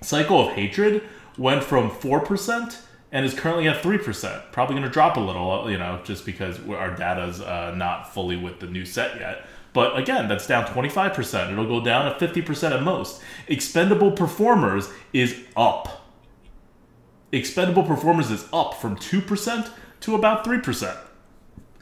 Cycle 0.00 0.48
of 0.48 0.54
Hatred 0.54 1.02
went 1.36 1.64
from 1.64 1.90
4% 1.90 2.80
and 3.10 3.24
is 3.24 3.34
currently 3.34 3.68
at 3.68 3.82
3%. 3.82 4.52
Probably 4.52 4.74
going 4.74 4.86
to 4.86 4.92
drop 4.92 5.16
a 5.16 5.20
little, 5.20 5.70
you 5.70 5.78
know, 5.78 6.00
just 6.04 6.24
because 6.24 6.58
our 6.68 6.94
data's 6.94 7.40
uh, 7.40 7.74
not 7.74 8.12
fully 8.12 8.36
with 8.36 8.60
the 8.60 8.66
new 8.66 8.84
set 8.84 9.18
yet. 9.18 9.46
But 9.72 9.96
again, 9.98 10.28
that's 10.28 10.46
down 10.46 10.66
25%. 10.66 11.52
It'll 11.52 11.66
go 11.66 11.84
down 11.84 12.18
to 12.18 12.26
50% 12.26 12.72
at 12.72 12.82
most. 12.82 13.22
Expendable 13.48 14.12
Performers 14.12 14.90
is 15.12 15.36
up. 15.56 15.97
Expendable 17.32 17.82
Performers 17.82 18.30
is 18.30 18.46
up 18.52 18.74
from 18.74 18.96
2% 18.96 19.70
to 20.00 20.14
about 20.14 20.44
3%. 20.44 20.96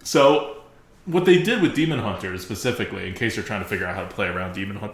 So, 0.03 0.57
what 1.05 1.25
they 1.25 1.41
did 1.43 1.63
with 1.63 1.75
Demon 1.75 2.01
Hunters 2.01 2.43
specifically, 2.43 3.09
in 3.09 3.15
case 3.15 3.37
you're 3.37 3.45
trying 3.45 3.63
to 3.63 3.69
figure 3.69 3.87
out 3.87 3.95
how 3.95 4.03
to 4.03 4.09
play 4.09 4.27
around 4.27 4.55
Demon 4.55 4.77
Hunt- 4.77 4.93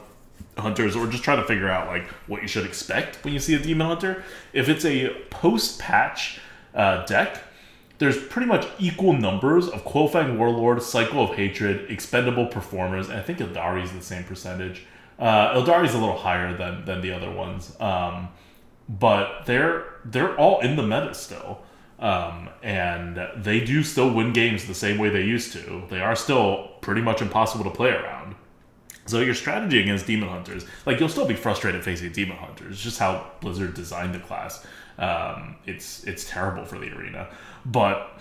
Hunters 0.59 0.95
or 0.95 1.07
just 1.07 1.25
trying 1.25 1.39
to 1.41 1.47
figure 1.47 1.71
out 1.71 1.87
like 1.87 2.07
what 2.27 2.43
you 2.43 2.49
should 2.49 2.67
expect 2.67 3.25
when 3.25 3.33
you 3.33 3.41
see 3.41 3.55
a 3.55 3.59
Demon 3.59 3.87
Hunter, 3.87 4.23
if 4.53 4.69
it's 4.69 4.85
a 4.85 5.09
post-patch 5.31 6.41
uh, 6.75 7.07
deck, 7.07 7.39
there's 7.99 8.19
pretty 8.19 8.47
much 8.49 8.67
equal 8.79 9.13
numbers 9.13 9.69
of 9.69 9.85
Qualifying 9.85 10.37
Warlord, 10.37 10.83
Cycle 10.83 11.23
of 11.25 11.37
Hatred, 11.37 11.91
Expendable 11.91 12.47
Performers, 12.47 13.09
and 13.09 13.19
I 13.19 13.23
think 13.23 13.39
Illidari 13.39 13.85
is 13.85 13.93
the 13.93 14.03
same 14.03 14.25
percentage. 14.25 14.85
Uh, 15.19 15.55
Illidari 15.55 15.85
is 15.87 15.95
a 15.95 15.99
little 15.99 16.19
higher 16.19 16.57
than, 16.57 16.85
than 16.85 17.01
the 17.01 17.13
other 17.13 17.31
ones, 17.31 17.77
um, 17.81 18.29
but 18.89 19.45
they're 19.47 19.85
they're 20.05 20.37
all 20.37 20.61
in 20.61 20.77
the 20.77 20.83
meta 20.83 21.15
still, 21.15 21.63
um, 21.99 22.49
and 22.63 23.21
they 23.37 23.61
do 23.61 23.83
still 23.83 24.13
win 24.13 24.33
games 24.33 24.67
the 24.67 24.75
same 24.75 24.99
way 24.99 25.09
they 25.09 25.23
used 25.23 25.53
to. 25.53 25.85
They 25.89 26.01
are 26.01 26.17
still 26.17 26.73
pretty 26.81 27.01
much 27.01 27.23
impossible 27.23 27.65
to 27.65 27.71
play 27.71 27.91
around. 27.91 28.35
So 29.07 29.21
your 29.21 29.35
strategy 29.35 29.81
against 29.81 30.07
demon 30.07 30.29
hunters, 30.29 30.65
like 30.87 31.01
you'll 31.01 31.09
still 31.09 31.27
be 31.27 31.35
frustrated 31.35 31.83
facing 31.83 32.13
demon 32.13 32.37
hunters. 32.37 32.75
It's 32.75 32.83
just 32.83 32.99
how 32.99 33.31
Blizzard 33.41 33.75
designed 33.75 34.15
the 34.15 34.21
class. 34.21 34.65
Um, 34.99 35.57
it's 35.67 36.05
it's 36.05 36.25
terrible 36.29 36.65
for 36.65 36.79
the 36.79 36.91
arena, 36.97 37.29
but 37.65 38.19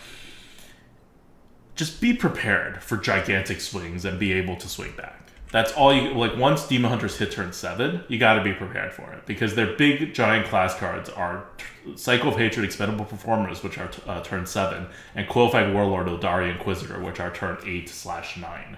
just 1.75 2.01
be 2.01 2.13
prepared 2.13 2.81
for 2.83 2.97
gigantic 2.97 3.61
swings 3.61 4.05
and 4.05 4.19
be 4.19 4.33
able 4.33 4.55
to 4.57 4.67
swing 4.67 4.93
back. 4.95 5.30
That's 5.51 5.73
all 5.73 5.93
you 5.93 6.13
like. 6.13 6.37
Once 6.37 6.67
demon 6.67 6.89
hunters 6.89 7.17
hit 7.17 7.31
turn 7.31 7.51
seven, 7.51 8.03
you 8.07 8.17
got 8.17 8.35
to 8.35 8.43
be 8.43 8.53
prepared 8.53 8.93
for 8.93 9.11
it 9.11 9.25
because 9.25 9.53
their 9.55 9.75
big 9.75 10.13
giant 10.13 10.47
class 10.47 10.75
cards 10.75 11.09
are 11.09 11.45
t- 11.57 11.97
Cycle 11.97 12.29
of 12.29 12.37
Hatred, 12.37 12.63
Expendable 12.63 13.03
Performers, 13.05 13.61
which 13.61 13.77
are 13.77 13.87
t- 13.89 14.01
uh, 14.07 14.21
turn 14.21 14.45
seven, 14.45 14.87
and 15.13 15.27
Qualified 15.27 15.73
Warlord, 15.73 16.07
Illidari 16.07 16.51
Inquisitor, 16.51 17.01
which 17.01 17.19
are 17.19 17.31
turn 17.31 17.57
eight 17.65 17.89
slash 17.89 18.37
nine. 18.37 18.77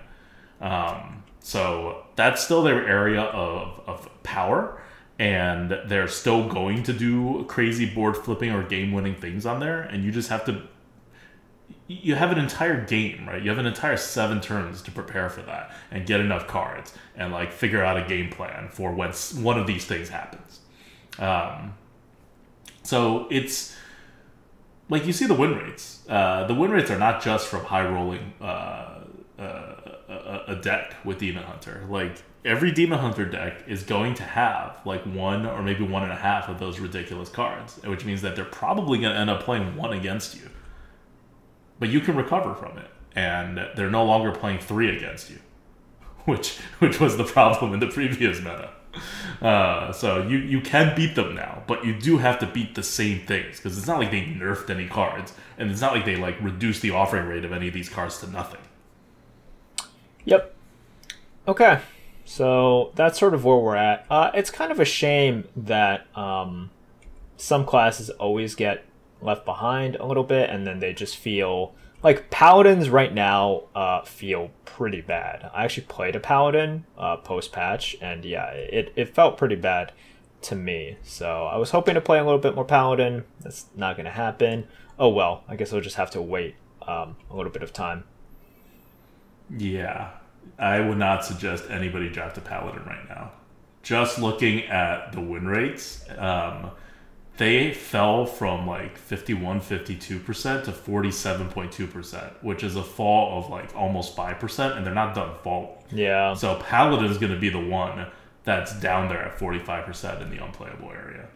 Um, 0.62 1.24
so 1.40 2.06
that's 2.16 2.42
still 2.44 2.64
their 2.64 2.88
area 2.88 3.22
of, 3.22 3.82
of 3.86 4.10
power, 4.24 4.82
and 5.20 5.78
they're 5.86 6.08
still 6.08 6.48
going 6.48 6.82
to 6.84 6.94
do 6.94 7.46
crazy 7.48 7.86
board 7.86 8.18
flipping 8.18 8.50
or 8.52 8.64
game 8.64 8.92
winning 8.92 9.16
things 9.16 9.46
on 9.46 9.60
there, 9.60 9.82
and 9.82 10.04
you 10.04 10.12
just 10.12 10.30
have 10.30 10.44
to. 10.46 10.64
You 12.02 12.16
have 12.16 12.32
an 12.32 12.38
entire 12.38 12.86
game, 12.86 13.28
right? 13.28 13.42
You 13.42 13.50
have 13.50 13.60
an 13.60 13.66
entire 13.66 13.98
seven 13.98 14.42
turns 14.42 14.82
to 14.84 14.92
prepare 14.92 15.30
for 15.30 15.42
that 15.44 15.76
and 15.92 16.06
get 16.06 16.20
enough 16.20 16.48
cards 16.48 16.94
and 17.16 17.32
like 17.32 17.52
figure 17.52 17.84
out 17.84 17.98
a 17.98 18.08
game 18.08 18.30
plan 18.30 18.70
for 18.70 18.92
when 18.92 19.12
one 19.12 19.60
of 19.60 19.68
these 19.68 19.86
things 19.86 20.10
happens. 20.10 20.60
Um, 21.20 21.74
so 22.84 23.28
it's 23.30 23.76
like 24.90 25.06
you 25.06 25.14
see 25.14 25.26
the 25.26 25.34
win 25.34 25.56
rates. 25.56 26.04
Uh, 26.08 26.46
the 26.46 26.54
win 26.54 26.72
rates 26.72 26.92
are 26.92 27.00
not 27.00 27.22
just 27.22 27.48
from 27.48 27.66
high 27.66 27.88
rolling 27.88 28.34
uh, 28.42 29.00
uh, 29.40 29.76
a, 30.10 30.44
a 30.50 30.56
deck 30.56 30.94
with 31.04 31.20
Demon 31.20 31.44
Hunter. 31.44 31.86
Like 31.90 32.22
every 32.46 32.72
Demon 32.72 33.00
Hunter 33.00 33.26
deck 33.26 33.64
is 33.68 33.84
going 33.84 34.16
to 34.16 34.24
have 34.24 34.80
like 34.86 35.04
one 35.06 35.46
or 35.46 35.62
maybe 35.62 35.84
one 35.84 36.04
and 36.04 36.12
a 36.12 36.18
half 36.18 36.50
of 36.50 36.60
those 36.60 36.80
ridiculous 36.80 37.30
cards, 37.30 37.80
which 37.84 38.06
means 38.06 38.22
that 38.22 38.36
they're 38.36 38.46
probably 38.46 39.00
going 39.00 39.14
to 39.14 39.20
end 39.20 39.30
up 39.30 39.44
playing 39.44 39.76
one 39.76 39.94
against 39.94 40.36
you. 40.36 40.50
But 41.84 41.90
you 41.90 42.00
can 42.00 42.16
recover 42.16 42.56
from 42.56 42.78
it, 42.78 42.90
and 43.14 43.58
they're 43.76 43.90
no 43.90 44.06
longer 44.06 44.32
playing 44.32 44.60
three 44.60 44.96
against 44.96 45.30
you, 45.30 45.40
which 46.24 46.58
which 46.80 47.02
was 47.02 47.18
the 47.18 47.26
problem 47.26 47.74
in 47.74 47.82
the 47.82 47.88
previous 47.88 48.40
meta. 48.40 48.70
Uh, 49.42 49.92
so 49.92 50.26
you 50.26 50.38
you 50.38 50.62
can 50.62 50.96
beat 50.96 51.16
them 51.16 51.36
now, 51.36 51.62
but 51.68 51.84
you 51.84 51.94
do 51.94 52.20
have 52.20 52.40
to 52.40 52.48
beat 52.48 52.76
the 52.76 52.84
same 52.84 53.20
things 53.20 53.58
because 53.58 53.78
it's 53.78 53.86
not 53.86 54.00
like 54.00 54.12
they 54.12 54.22
nerfed 54.22 54.70
any 54.70 54.88
cards, 54.88 55.34
and 55.58 55.70
it's 55.70 55.82
not 55.82 55.92
like 55.92 56.06
they 56.06 56.16
like 56.16 56.40
reduced 56.40 56.82
the 56.82 56.92
offering 56.92 57.28
rate 57.28 57.44
of 57.44 57.52
any 57.52 57.68
of 57.68 57.74
these 57.74 57.90
cards 57.90 58.18
to 58.22 58.32
nothing. 58.32 58.62
Yep. 60.24 60.56
Okay. 61.50 61.82
So 62.24 62.94
that's 62.96 63.20
sort 63.20 63.34
of 63.34 63.44
where 63.44 63.58
we're 63.58 63.76
at. 63.76 64.06
Uh, 64.10 64.32
it's 64.34 64.50
kind 64.50 64.72
of 64.72 64.80
a 64.80 64.86
shame 64.86 65.50
that 65.58 66.08
um, 66.16 66.70
some 67.36 67.66
classes 67.66 68.10
always 68.10 68.56
get 68.56 68.86
left 69.24 69.46
behind 69.46 69.96
a 69.96 70.06
little 70.06 70.24
bit, 70.24 70.50
and 70.50 70.66
then 70.66 70.80
they 70.80 70.94
just 70.94 71.18
feel 71.18 71.74
like 72.04 72.30
paladins 72.30 72.90
right 72.90 73.14
now 73.14 73.64
uh, 73.74 74.02
feel 74.02 74.52
pretty 74.66 75.02
bad. 75.02 75.50
I 75.54 75.64
actually 75.64 75.86
played 75.86 76.16
a 76.16 76.20
paladin 76.20 76.86
uh, 76.98 77.18
post 77.18 77.52
patch, 77.52 77.96
and 78.02 78.26
yeah, 78.26 78.48
it, 78.50 78.92
it 78.96 79.16
felt 79.16 79.38
pretty 79.38 79.56
bad 79.56 79.94
to 80.44 80.56
me. 80.56 80.98
So 81.04 81.46
I 81.46 81.58
was 81.58 81.72
hoping 81.72 81.96
to 81.96 82.02
play 82.02 82.20
a 82.20 82.24
little 82.24 82.40
bit 82.40 82.56
more 82.56 82.66
paladin. 82.66 83.24
That's 83.40 83.68
not 83.76 83.96
going 83.96 84.06
to 84.06 84.12
happen. 84.12 84.68
Oh 85.00 85.10
well, 85.10 85.44
I 85.48 85.56
guess 85.56 85.74
I'll 85.74 85.82
just 85.82 85.96
have 85.96 86.12
to 86.12 86.22
wait 86.22 86.56
um, 86.88 87.16
a 87.32 87.36
little 87.36 87.52
bit 87.52 87.64
of 87.64 87.72
time. 87.74 88.04
Yeah, 89.50 90.12
I 90.60 90.80
would 90.80 90.98
not 90.98 91.26
suggest 91.26 91.66
anybody 91.70 92.10
draft 92.10 92.38
a 92.38 92.42
paladin 92.42 92.84
right 92.86 93.08
now. 93.08 93.32
Just 93.82 94.20
looking 94.20 94.64
at 94.66 95.12
the 95.12 95.22
win 95.22 95.46
rates, 95.46 96.06
um, 96.18 96.72
they 97.38 97.74
fell 97.74 98.26
from 98.26 98.68
like 98.68 98.98
51 98.98 99.62
52% 99.62 99.96
to 100.66 100.72
47.2% 100.72 102.44
which 102.44 102.64
is 102.64 102.76
a 102.76 102.84
fall 102.84 103.40
of 103.40 103.50
like 103.50 103.76
almost 103.76 104.16
5% 104.16 104.78
and 104.78 104.86
they're 104.86 104.94
not 104.94 105.16
done 105.16 105.36
falling. 105.44 105.78
Yeah. 105.92 106.34
so 106.34 106.60
paladin's 106.62 107.18
going 107.18 107.34
to 107.34 107.40
be 107.40 107.50
the 107.50 107.60
one 107.60 108.08
that's 108.44 108.78
down 108.80 109.10
there 109.10 109.22
at 109.24 109.40
45% 109.40 110.22
in 110.22 110.30
the 110.30 110.44
unplayable 110.44 110.92
area. 110.92 111.28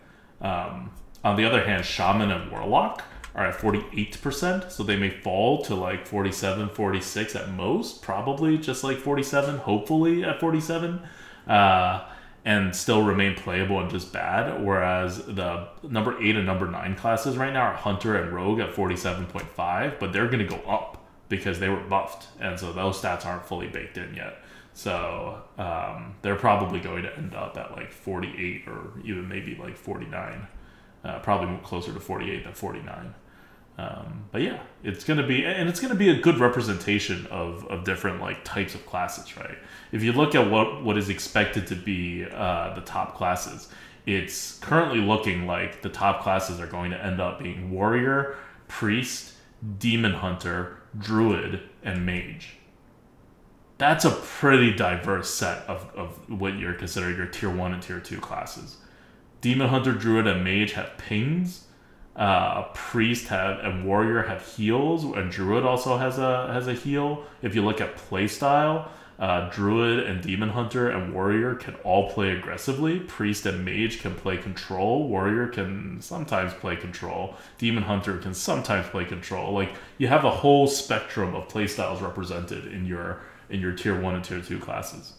Um, 0.41 0.91
on 1.23 1.35
the 1.35 1.45
other 1.45 1.63
hand 1.65 1.83
shaman 1.83 2.29
and 2.31 2.51
warlock 2.51 3.03
are 3.33 3.47
at 3.47 3.55
48% 3.55 4.71
so 4.71 4.83
they 4.83 4.97
may 4.97 5.09
fall 5.09 5.63
to 5.63 5.75
like 5.75 6.05
47 6.05 6.69
46 6.69 7.35
at 7.35 7.51
most 7.51 8.01
probably 8.01 8.57
just 8.57 8.83
like 8.83 8.97
47 8.97 9.57
hopefully 9.57 10.23
at 10.23 10.39
47 10.39 11.01
uh, 11.47 12.07
and 12.47 12.73
still 12.73 13.03
remain 13.03 13.35
playable 13.35 13.77
and 13.81 13.91
just 13.91 14.13
bad. 14.13 14.63
Whereas 14.63 15.17
the 15.25 15.67
number 15.83 16.17
eight 16.23 16.37
and 16.37 16.45
number 16.45 16.65
nine 16.65 16.95
classes 16.95 17.35
right 17.35 17.51
now 17.51 17.63
are 17.63 17.73
Hunter 17.73 18.15
and 18.15 18.31
Rogue 18.31 18.61
at 18.61 18.73
47.5, 18.73 19.99
but 19.99 20.13
they're 20.13 20.27
going 20.27 20.39
to 20.39 20.45
go 20.45 20.61
up 20.61 21.05
because 21.27 21.59
they 21.59 21.67
were 21.67 21.81
buffed. 21.81 22.27
And 22.39 22.57
so 22.57 22.71
those 22.71 23.01
stats 23.01 23.25
aren't 23.25 23.45
fully 23.45 23.67
baked 23.67 23.97
in 23.97 24.13
yet. 24.13 24.37
So 24.73 25.43
um, 25.57 26.15
they're 26.21 26.37
probably 26.37 26.79
going 26.79 27.03
to 27.03 27.17
end 27.17 27.35
up 27.35 27.57
at 27.57 27.73
like 27.73 27.91
48 27.91 28.65
or 28.69 28.93
even 29.03 29.27
maybe 29.27 29.55
like 29.55 29.75
49. 29.75 30.47
Uh, 31.03 31.19
probably 31.19 31.53
closer 31.63 31.91
to 31.91 31.99
48 31.99 32.45
than 32.45 32.53
49. 32.53 33.13
Um, 33.77 34.23
but 34.31 34.41
yeah, 34.41 34.61
it's 34.83 35.03
gonna 35.03 35.27
be, 35.27 35.45
and 35.45 35.69
it's 35.69 35.79
gonna 35.79 35.95
be 35.95 36.09
a 36.09 36.19
good 36.19 36.39
representation 36.39 37.27
of, 37.27 37.63
of 37.67 37.83
different 37.83 38.19
like 38.19 38.43
types 38.43 38.73
of 38.73 38.83
classes, 38.87 39.37
right? 39.37 39.57
If 39.91 40.03
you 40.03 40.11
look 40.11 40.35
at 40.35 40.49
what 40.49 40.83
what 40.83 40.97
is 40.97 41.09
expected 41.09 41.67
to 41.67 41.75
be 41.75 42.25
uh, 42.25 42.73
the 42.75 42.81
top 42.81 43.15
classes, 43.15 43.69
it's 44.05 44.57
currently 44.59 44.99
looking 44.99 45.45
like 45.45 45.81
the 45.81 45.89
top 45.89 46.21
classes 46.21 46.59
are 46.59 46.67
going 46.67 46.91
to 46.91 47.03
end 47.03 47.19
up 47.19 47.39
being 47.39 47.71
warrior, 47.71 48.35
priest, 48.67 49.33
demon 49.79 50.13
hunter, 50.13 50.77
druid, 50.97 51.61
and 51.83 52.05
mage. 52.05 52.53
That's 53.77 54.05
a 54.05 54.11
pretty 54.11 54.73
diverse 54.73 55.33
set 55.33 55.59
of, 55.67 55.89
of 55.95 56.29
what 56.29 56.57
you're 56.57 56.73
considering 56.73 57.15
your 57.15 57.27
tier 57.27 57.49
one 57.49 57.73
and 57.73 57.81
tier 57.81 57.99
two 57.99 58.19
classes. 58.19 58.77
Demon 59.39 59.69
hunter, 59.69 59.91
druid, 59.91 60.25
and 60.25 60.43
mage 60.43 60.73
have 60.73 60.97
pings 60.97 61.67
uh, 62.17 62.63
priest 62.73 63.27
have 63.27 63.59
and 63.59 63.85
warrior 63.85 64.23
have 64.23 64.43
heals, 64.43 65.03
and 65.03 65.31
druid 65.31 65.63
also 65.63 65.97
has 65.97 66.17
a 66.17 66.51
has 66.51 66.67
a 66.67 66.73
heal. 66.73 67.23
If 67.43 67.53
you 67.53 67.63
look 67.63 67.79
at 67.79 67.95
playstyle, 67.95 68.89
uh, 69.19 69.49
druid 69.49 69.99
and 69.99 70.21
demon 70.21 70.49
hunter 70.49 70.89
and 70.89 71.13
warrior 71.13 71.55
can 71.55 71.75
all 71.83 72.09
play 72.11 72.29
aggressively. 72.31 72.99
Priest 72.99 73.45
and 73.45 73.65
mage 73.65 73.99
can 73.99 74.13
play 74.13 74.37
control. 74.37 75.07
Warrior 75.07 75.47
can 75.47 75.99
sometimes 76.01 76.53
play 76.53 76.75
control. 76.75 77.35
Demon 77.57 77.83
hunter 77.83 78.17
can 78.17 78.33
sometimes 78.33 78.87
play 78.89 79.05
control. 79.05 79.53
Like 79.53 79.73
you 79.97 80.07
have 80.07 80.23
a 80.23 80.29
whole 80.29 80.67
spectrum 80.67 81.33
of 81.35 81.47
playstyles 81.47 82.01
represented 82.01 82.67
in 82.67 82.85
your 82.85 83.21
in 83.49 83.59
your 83.59 83.71
tier 83.71 83.99
one 83.99 84.13
and 84.13 84.23
tier 84.23 84.41
two 84.41 84.59
classes. 84.59 85.13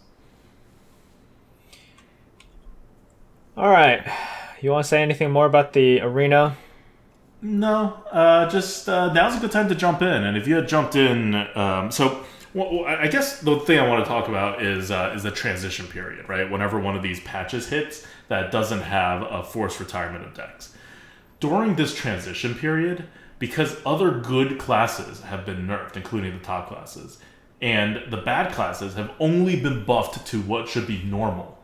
All 3.57 3.71
right. 3.71 4.07
You 4.61 4.71
want 4.71 4.85
to 4.85 4.89
say 4.89 5.03
anything 5.03 5.31
more 5.31 5.47
about 5.47 5.73
the 5.73 6.01
arena? 6.01 6.57
No, 7.41 8.03
uh, 8.11 8.49
just 8.49 8.89
uh, 8.89 9.13
now's 9.13 9.37
a 9.37 9.41
good 9.41 9.53
time 9.53 9.69
to 9.69 9.75
jump 9.75 10.03
in. 10.03 10.09
And 10.09 10.37
if 10.37 10.49
you 10.49 10.57
had 10.57 10.69
jumped 10.69 10.97
in, 10.97 11.35
um, 11.57 11.91
so 11.91 12.25
well, 12.55 12.85
I 12.87 13.09
guess 13.09 13.41
the 13.41 13.59
thing 13.61 13.79
I 13.79 13.87
want 13.87 14.05
to 14.05 14.09
talk 14.09 14.29
about 14.29 14.63
is 14.63 14.91
uh, 14.91 15.13
is 15.15 15.23
the 15.23 15.31
transition 15.31 15.87
period, 15.87 16.29
right? 16.29 16.51
Whenever 16.51 16.79
one 16.79 16.97
of 16.97 17.03
these 17.03 17.21
patches 17.21 17.69
hits 17.69 18.07
that 18.29 18.51
doesn't 18.51 18.83
have 18.83 19.23
a 19.23 19.43
forced 19.43 19.81
retirement 19.81 20.25
of 20.25 20.35
decks. 20.35 20.75
During 21.41 21.77
this 21.77 21.95
transition 21.95 22.55
period, 22.55 23.05
because 23.39 23.77
other 23.87 24.11
good 24.11 24.59
classes 24.59 25.23
have 25.23 25.47
been 25.47 25.67
nerfed, 25.67 25.97
including 25.97 26.33
the 26.33 26.45
top 26.45 26.69
classes, 26.69 27.19
and 27.61 28.03
the 28.11 28.17
bad 28.17 28.53
classes 28.53 28.95
have 28.95 29.11
only 29.21 29.61
been 29.61 29.85
buffed 29.85 30.27
to 30.29 30.41
what 30.41 30.69
should 30.69 30.87
be 30.87 31.03
normal, 31.05 31.59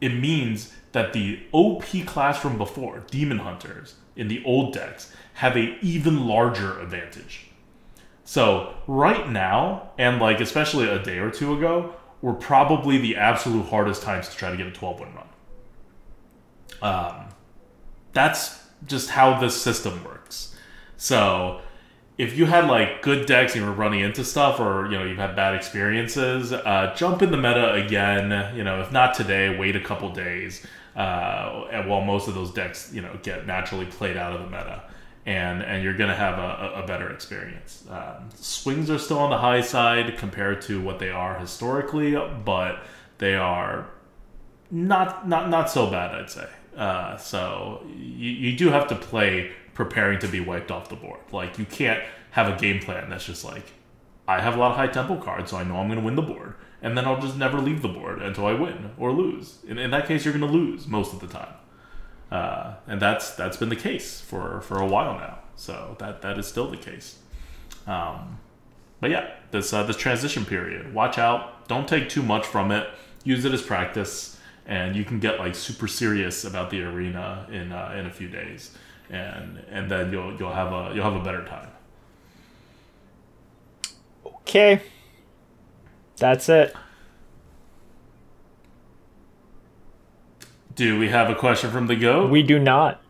it 0.00 0.14
means 0.14 0.74
that 0.92 1.12
the 1.12 1.40
OP 1.52 1.84
class 2.06 2.38
from 2.38 2.58
before, 2.58 3.04
Demon 3.10 3.38
Hunters, 3.38 3.94
in 4.16 4.28
the 4.28 4.42
old 4.44 4.72
decks, 4.72 5.12
have 5.34 5.56
a 5.56 5.78
even 5.80 6.26
larger 6.26 6.78
advantage. 6.80 7.49
So 8.30 8.72
right 8.86 9.28
now, 9.28 9.90
and 9.98 10.20
like 10.20 10.40
especially 10.40 10.88
a 10.88 11.02
day 11.02 11.18
or 11.18 11.32
two 11.32 11.52
ago, 11.52 11.96
were 12.22 12.32
probably 12.32 12.96
the 12.96 13.16
absolute 13.16 13.66
hardest 13.66 14.04
times 14.04 14.28
to 14.28 14.36
try 14.36 14.52
to 14.52 14.56
get 14.56 14.68
a 14.68 14.70
12 14.70 15.00
win 15.00 15.08
run. 15.16 15.28
Um, 16.80 17.28
that's 18.12 18.66
just 18.86 19.10
how 19.10 19.40
this 19.40 19.60
system 19.60 20.04
works. 20.04 20.54
So 20.96 21.60
if 22.18 22.38
you 22.38 22.46
had 22.46 22.68
like 22.68 23.02
good 23.02 23.26
decks 23.26 23.56
and 23.56 23.64
you 23.64 23.68
were 23.68 23.74
running 23.74 23.98
into 23.98 24.22
stuff 24.22 24.60
or 24.60 24.86
you 24.88 24.96
know 24.96 25.04
you've 25.04 25.18
had 25.18 25.34
bad 25.34 25.56
experiences 25.56 26.52
uh, 26.52 26.94
jump 26.96 27.22
in 27.22 27.32
the 27.32 27.36
meta 27.36 27.72
again 27.72 28.54
you 28.54 28.62
know 28.62 28.80
if 28.80 28.92
not 28.92 29.14
today 29.14 29.58
wait 29.58 29.74
a 29.74 29.80
couple 29.80 30.08
days 30.10 30.64
uh, 30.94 31.82
while 31.86 32.02
most 32.02 32.28
of 32.28 32.34
those 32.34 32.52
decks 32.52 32.92
you 32.92 33.00
know 33.00 33.18
get 33.22 33.46
naturally 33.46 33.86
played 33.86 34.16
out 34.16 34.34
of 34.34 34.40
the 34.40 34.46
meta 34.46 34.82
and 35.26 35.62
and 35.62 35.84
you're 35.84 35.96
gonna 35.96 36.14
have 36.14 36.38
a, 36.38 36.82
a 36.82 36.86
better 36.86 37.10
experience 37.10 37.84
um, 37.90 38.28
swings 38.34 38.88
are 38.90 38.98
still 38.98 39.18
on 39.18 39.30
the 39.30 39.38
high 39.38 39.60
side 39.60 40.16
compared 40.16 40.62
to 40.62 40.80
what 40.80 40.98
they 40.98 41.10
are 41.10 41.38
historically 41.38 42.14
but 42.44 42.82
they 43.18 43.34
are 43.34 43.90
not 44.70 45.28
not 45.28 45.50
not 45.50 45.70
so 45.70 45.90
bad 45.90 46.14
i'd 46.14 46.30
say 46.30 46.48
uh, 46.76 47.16
so 47.16 47.84
you, 47.94 48.30
you 48.30 48.56
do 48.56 48.70
have 48.70 48.86
to 48.88 48.94
play 48.94 49.50
preparing 49.74 50.18
to 50.18 50.28
be 50.28 50.40
wiped 50.40 50.70
off 50.70 50.88
the 50.88 50.96
board. 50.96 51.20
Like 51.32 51.58
you 51.58 51.64
can't 51.64 52.02
have 52.32 52.48
a 52.48 52.58
game 52.60 52.80
plan 52.80 53.10
that's 53.10 53.24
just 53.24 53.44
like, 53.44 53.64
I 54.28 54.40
have 54.40 54.56
a 54.56 54.58
lot 54.58 54.72
of 54.72 54.76
high 54.76 54.86
tempo 54.86 55.16
cards, 55.16 55.50
so 55.50 55.56
I 55.56 55.64
know 55.64 55.76
I'm 55.76 55.90
to 55.90 56.00
win 56.00 56.16
the 56.16 56.22
board, 56.22 56.54
and 56.82 56.96
then 56.96 57.04
I'll 57.04 57.20
just 57.20 57.36
never 57.36 57.60
leave 57.60 57.82
the 57.82 57.88
board 57.88 58.22
until 58.22 58.46
I 58.46 58.52
win 58.52 58.90
or 58.96 59.12
lose. 59.12 59.58
In, 59.66 59.78
in 59.78 59.90
that 59.90 60.06
case, 60.06 60.24
you're 60.24 60.34
going 60.34 60.46
to 60.46 60.58
lose 60.58 60.86
most 60.86 61.12
of 61.12 61.20
the 61.20 61.26
time, 61.26 61.52
uh, 62.30 62.74
and 62.86 63.00
that's 63.00 63.34
that's 63.34 63.56
been 63.56 63.68
the 63.68 63.76
case 63.76 64.20
for 64.20 64.60
for 64.60 64.78
a 64.78 64.86
while 64.86 65.14
now. 65.14 65.38
So 65.56 65.96
that 65.98 66.22
that 66.22 66.38
is 66.38 66.46
still 66.46 66.70
the 66.70 66.76
case. 66.76 67.18
Um, 67.86 68.38
but 69.00 69.10
yeah, 69.10 69.30
this 69.50 69.72
uh, 69.72 69.82
this 69.84 69.96
transition 69.96 70.44
period, 70.44 70.94
watch 70.94 71.18
out. 71.18 71.68
Don't 71.68 71.88
take 71.88 72.08
too 72.08 72.22
much 72.22 72.46
from 72.46 72.70
it. 72.70 72.88
Use 73.24 73.44
it 73.44 73.52
as 73.52 73.62
practice, 73.62 74.38
and 74.66 74.96
you 74.96 75.04
can 75.04 75.20
get 75.20 75.38
like 75.38 75.54
super 75.54 75.88
serious 75.88 76.44
about 76.44 76.70
the 76.70 76.82
arena 76.82 77.46
in 77.50 77.72
uh, 77.72 77.94
in 77.98 78.06
a 78.06 78.10
few 78.10 78.28
days 78.28 78.76
and 79.10 79.58
and 79.68 79.90
then 79.90 80.12
you'll 80.12 80.34
you'll 80.36 80.52
have 80.52 80.72
a 80.72 80.92
you'll 80.94 81.04
have 81.04 81.20
a 81.20 81.24
better 81.24 81.44
time. 81.44 81.68
Okay. 84.24 84.82
That's 86.16 86.48
it. 86.48 86.74
Do 90.80 90.98
we 90.98 91.10
have 91.10 91.28
a 91.28 91.34
question 91.34 91.70
from 91.70 91.88
the 91.88 91.94
go? 91.94 92.26
We 92.26 92.42
do 92.42 92.58
not. 92.58 93.02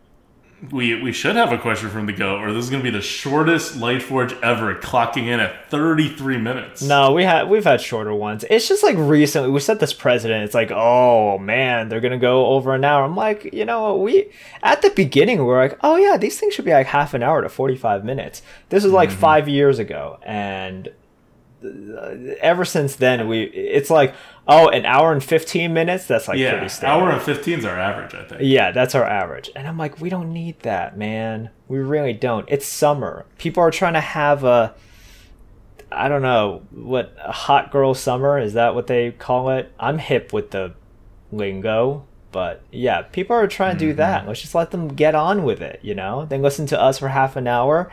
We 0.72 1.00
we 1.00 1.12
should 1.12 1.36
have 1.36 1.52
a 1.52 1.56
question 1.56 1.88
from 1.88 2.06
the 2.06 2.12
go, 2.12 2.36
or 2.36 2.52
this 2.52 2.64
is 2.64 2.68
going 2.70 2.82
to 2.82 2.90
be 2.90 2.94
the 2.94 3.00
shortest 3.00 3.78
Lightforge 3.78 4.36
ever, 4.42 4.74
clocking 4.74 5.26
in 5.28 5.38
at 5.38 5.70
33 5.70 6.36
minutes. 6.36 6.82
No, 6.82 7.12
we 7.12 7.22
had 7.22 7.48
we've 7.48 7.62
had 7.62 7.80
shorter 7.80 8.12
ones. 8.12 8.44
It's 8.50 8.66
just 8.66 8.82
like 8.82 8.96
recently 8.98 9.50
we 9.50 9.60
set 9.60 9.78
this 9.78 9.92
president. 9.94 10.42
It's 10.42 10.54
like, 10.54 10.72
oh 10.72 11.38
man, 11.38 11.88
they're 11.88 12.00
gonna 12.00 12.18
go 12.18 12.46
over 12.46 12.74
an 12.74 12.84
hour. 12.84 13.04
I'm 13.04 13.14
like, 13.14 13.54
you 13.54 13.64
know, 13.64 13.96
we 13.98 14.30
at 14.64 14.82
the 14.82 14.90
beginning 14.90 15.38
we 15.46 15.52
are 15.52 15.62
like, 15.68 15.78
oh 15.82 15.94
yeah, 15.94 16.16
these 16.16 16.40
things 16.40 16.54
should 16.54 16.64
be 16.64 16.72
like 16.72 16.88
half 16.88 17.14
an 17.14 17.22
hour 17.22 17.40
to 17.40 17.48
45 17.48 18.04
minutes. 18.04 18.42
This 18.70 18.82
was 18.82 18.92
like 18.92 19.10
Mm-hmm. 19.10 19.20
five 19.20 19.48
years 19.48 19.78
ago, 19.78 20.18
and 20.24 20.88
ever 22.40 22.64
since 22.64 22.96
then 22.96 23.28
we 23.28 23.42
it's 23.42 23.90
like, 23.90 24.14
oh, 24.48 24.68
an 24.68 24.86
hour 24.86 25.12
and 25.12 25.22
15 25.22 25.72
minutes. 25.72 26.06
That's 26.06 26.28
like 26.28 26.38
yeah, 26.38 26.52
pretty 26.52 26.68
standard. 26.68 27.04
hour 27.04 27.10
and 27.10 27.22
15 27.22 27.58
is 27.60 27.64
our 27.64 27.78
average, 27.78 28.14
I 28.14 28.24
think. 28.24 28.42
Yeah, 28.44 28.70
that's 28.72 28.94
our 28.94 29.04
average. 29.04 29.50
And 29.54 29.68
I'm 29.68 29.78
like, 29.78 30.00
we 30.00 30.08
don't 30.08 30.32
need 30.32 30.60
that, 30.60 30.96
man. 30.96 31.50
We 31.68 31.78
really 31.78 32.12
don't. 32.12 32.48
It's 32.48 32.66
summer. 32.66 33.26
People 33.38 33.62
are 33.62 33.70
trying 33.70 33.94
to 33.94 34.00
have 34.00 34.44
a 34.44 34.74
I 35.92 36.08
don't 36.08 36.22
know, 36.22 36.62
what 36.70 37.16
a 37.22 37.32
hot 37.32 37.72
girl 37.72 37.94
summer, 37.94 38.38
is 38.38 38.52
that 38.52 38.74
what 38.74 38.86
they 38.86 39.10
call 39.10 39.50
it? 39.50 39.72
I'm 39.78 39.98
hip 39.98 40.32
with 40.32 40.52
the 40.52 40.74
lingo, 41.32 42.06
but 42.30 42.62
yeah, 42.70 43.02
people 43.02 43.34
are 43.34 43.48
trying 43.48 43.74
to 43.74 43.78
do 43.78 43.88
mm-hmm. 43.88 43.98
that. 43.98 44.26
Let's 44.26 44.40
just 44.40 44.54
let 44.54 44.70
them 44.70 44.94
get 44.94 45.14
on 45.14 45.42
with 45.42 45.60
it, 45.60 45.80
you 45.82 45.94
know? 45.94 46.26
Then 46.26 46.42
listen 46.42 46.66
to 46.66 46.80
us 46.80 46.98
for 46.98 47.08
half 47.08 47.34
an 47.34 47.48
hour, 47.48 47.90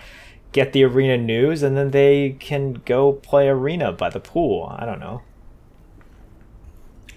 get 0.51 0.73
the 0.73 0.83
arena 0.83 1.17
news, 1.17 1.63
and 1.63 1.77
then 1.77 1.91
they 1.91 2.35
can 2.39 2.73
go 2.85 3.13
play 3.13 3.47
arena 3.47 3.91
by 3.91 4.09
the 4.09 4.19
pool. 4.19 4.75
I 4.77 4.85
don't 4.85 4.99
know. 4.99 5.21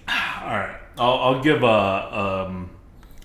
All 0.07 0.57
right, 0.57 0.77
I'll, 0.97 1.19
I'll 1.19 1.43
give 1.43 1.63
a 1.63 2.47
um, 2.47 2.71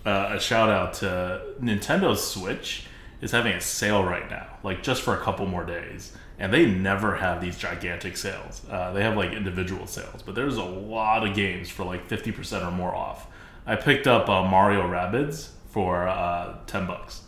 a 0.04 0.34
a 0.36 0.40
shout 0.40 0.70
out 0.70 0.94
to 0.94 1.42
Nintendo 1.60 2.16
Switch 2.16 2.86
is 3.20 3.30
having 3.32 3.54
a 3.54 3.60
sale 3.60 4.04
right 4.04 4.28
now, 4.30 4.46
like 4.62 4.82
just 4.82 5.02
for 5.02 5.14
a 5.14 5.20
couple 5.20 5.46
more 5.46 5.64
days, 5.64 6.12
and 6.38 6.52
they 6.52 6.66
never 6.66 7.16
have 7.16 7.40
these 7.40 7.58
gigantic 7.58 8.16
sales. 8.16 8.62
Uh, 8.70 8.92
they 8.92 9.02
have 9.02 9.16
like 9.16 9.32
individual 9.32 9.86
sales, 9.86 10.22
but 10.22 10.34
there's 10.34 10.56
a 10.58 10.64
lot 10.64 11.26
of 11.26 11.34
games 11.34 11.70
for 11.70 11.84
like 11.84 12.06
fifty 12.06 12.30
percent 12.30 12.64
or 12.64 12.70
more 12.70 12.94
off. 12.94 13.26
I 13.66 13.76
picked 13.76 14.06
up 14.06 14.28
uh, 14.28 14.44
Mario 14.44 14.82
Rabbids 14.82 15.48
for 15.70 16.06
uh, 16.06 16.58
ten 16.66 16.86
bucks, 16.86 17.22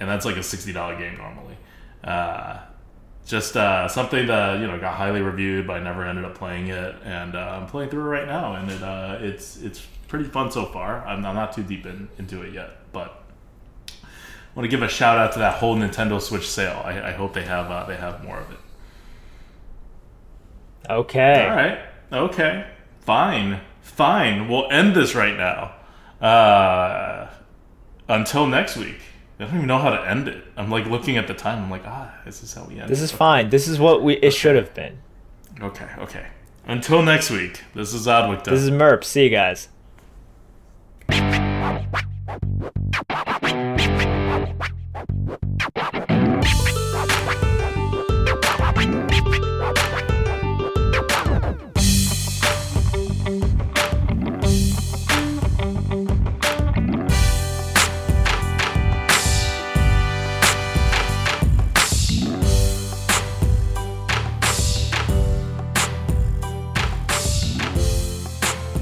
and 0.00 0.08
that's 0.08 0.26
like 0.26 0.36
a 0.36 0.42
sixty 0.42 0.72
dollar 0.72 0.98
game 0.98 1.16
normally. 1.16 1.56
Uh, 2.04 2.58
just 3.26 3.56
uh, 3.56 3.88
something 3.88 4.26
that 4.26 4.60
you 4.60 4.66
know 4.66 4.78
got 4.78 4.94
highly 4.94 5.22
reviewed, 5.22 5.66
but 5.66 5.74
I 5.74 5.82
never 5.82 6.04
ended 6.04 6.24
up 6.24 6.34
playing 6.34 6.68
it, 6.68 6.94
and 7.04 7.34
uh, 7.34 7.58
I'm 7.60 7.66
playing 7.66 7.90
through 7.90 8.02
it 8.02 8.08
right 8.08 8.26
now, 8.26 8.54
and 8.54 8.70
it 8.70 8.82
uh, 8.82 9.18
it's 9.20 9.56
it's 9.62 9.80
pretty 10.08 10.26
fun 10.26 10.50
so 10.50 10.66
far. 10.66 11.04
I'm, 11.06 11.24
I'm 11.24 11.34
not 11.34 11.54
too 11.54 11.62
deep 11.62 11.86
in, 11.86 12.08
into 12.18 12.42
it 12.42 12.52
yet, 12.52 12.92
but 12.92 13.22
I 13.88 13.94
want 14.54 14.64
to 14.64 14.68
give 14.68 14.82
a 14.82 14.88
shout 14.88 15.18
out 15.18 15.32
to 15.32 15.38
that 15.38 15.54
whole 15.56 15.74
Nintendo 15.74 16.20
Switch 16.20 16.48
sale. 16.48 16.82
I, 16.84 17.08
I 17.08 17.12
hope 17.12 17.32
they 17.32 17.44
have 17.44 17.70
uh, 17.70 17.84
they 17.86 17.96
have 17.96 18.22
more 18.22 18.38
of 18.38 18.50
it. 18.50 18.58
Okay. 20.90 21.48
All 21.48 21.56
right. 21.56 21.78
Okay. 22.12 22.66
Fine. 23.00 23.60
Fine. 23.80 24.48
We'll 24.48 24.70
end 24.70 24.94
this 24.94 25.14
right 25.14 25.36
now. 25.36 25.74
Uh, 26.20 27.30
until 28.08 28.46
next 28.46 28.76
week. 28.76 29.00
I 29.38 29.44
don't 29.44 29.54
even 29.56 29.66
know 29.66 29.78
how 29.78 29.90
to 29.90 30.08
end 30.08 30.28
it. 30.28 30.44
I'm 30.56 30.70
like 30.70 30.86
looking 30.86 31.16
at 31.16 31.26
the 31.26 31.34
time. 31.34 31.64
I'm 31.64 31.70
like, 31.70 31.86
ah, 31.86 32.14
this 32.24 32.42
is 32.42 32.54
how 32.54 32.64
we 32.64 32.78
end. 32.78 32.88
This 32.88 33.00
is 33.00 33.10
fine. 33.10 33.50
This 33.50 33.66
is 33.66 33.78
what 33.78 34.02
we 34.02 34.14
it 34.14 34.30
should 34.30 34.54
have 34.54 34.72
been. 34.74 34.98
Okay. 35.60 35.88
Okay. 35.98 36.26
Until 36.66 37.02
next 37.02 37.30
week. 37.30 37.62
This 37.74 37.92
is 37.92 38.06
Oddwick. 38.08 38.44
This 38.44 38.62
is 38.62 38.70
Merp. 38.70 39.04
See 39.04 39.24
you 39.24 39.30
guys. 39.30 39.68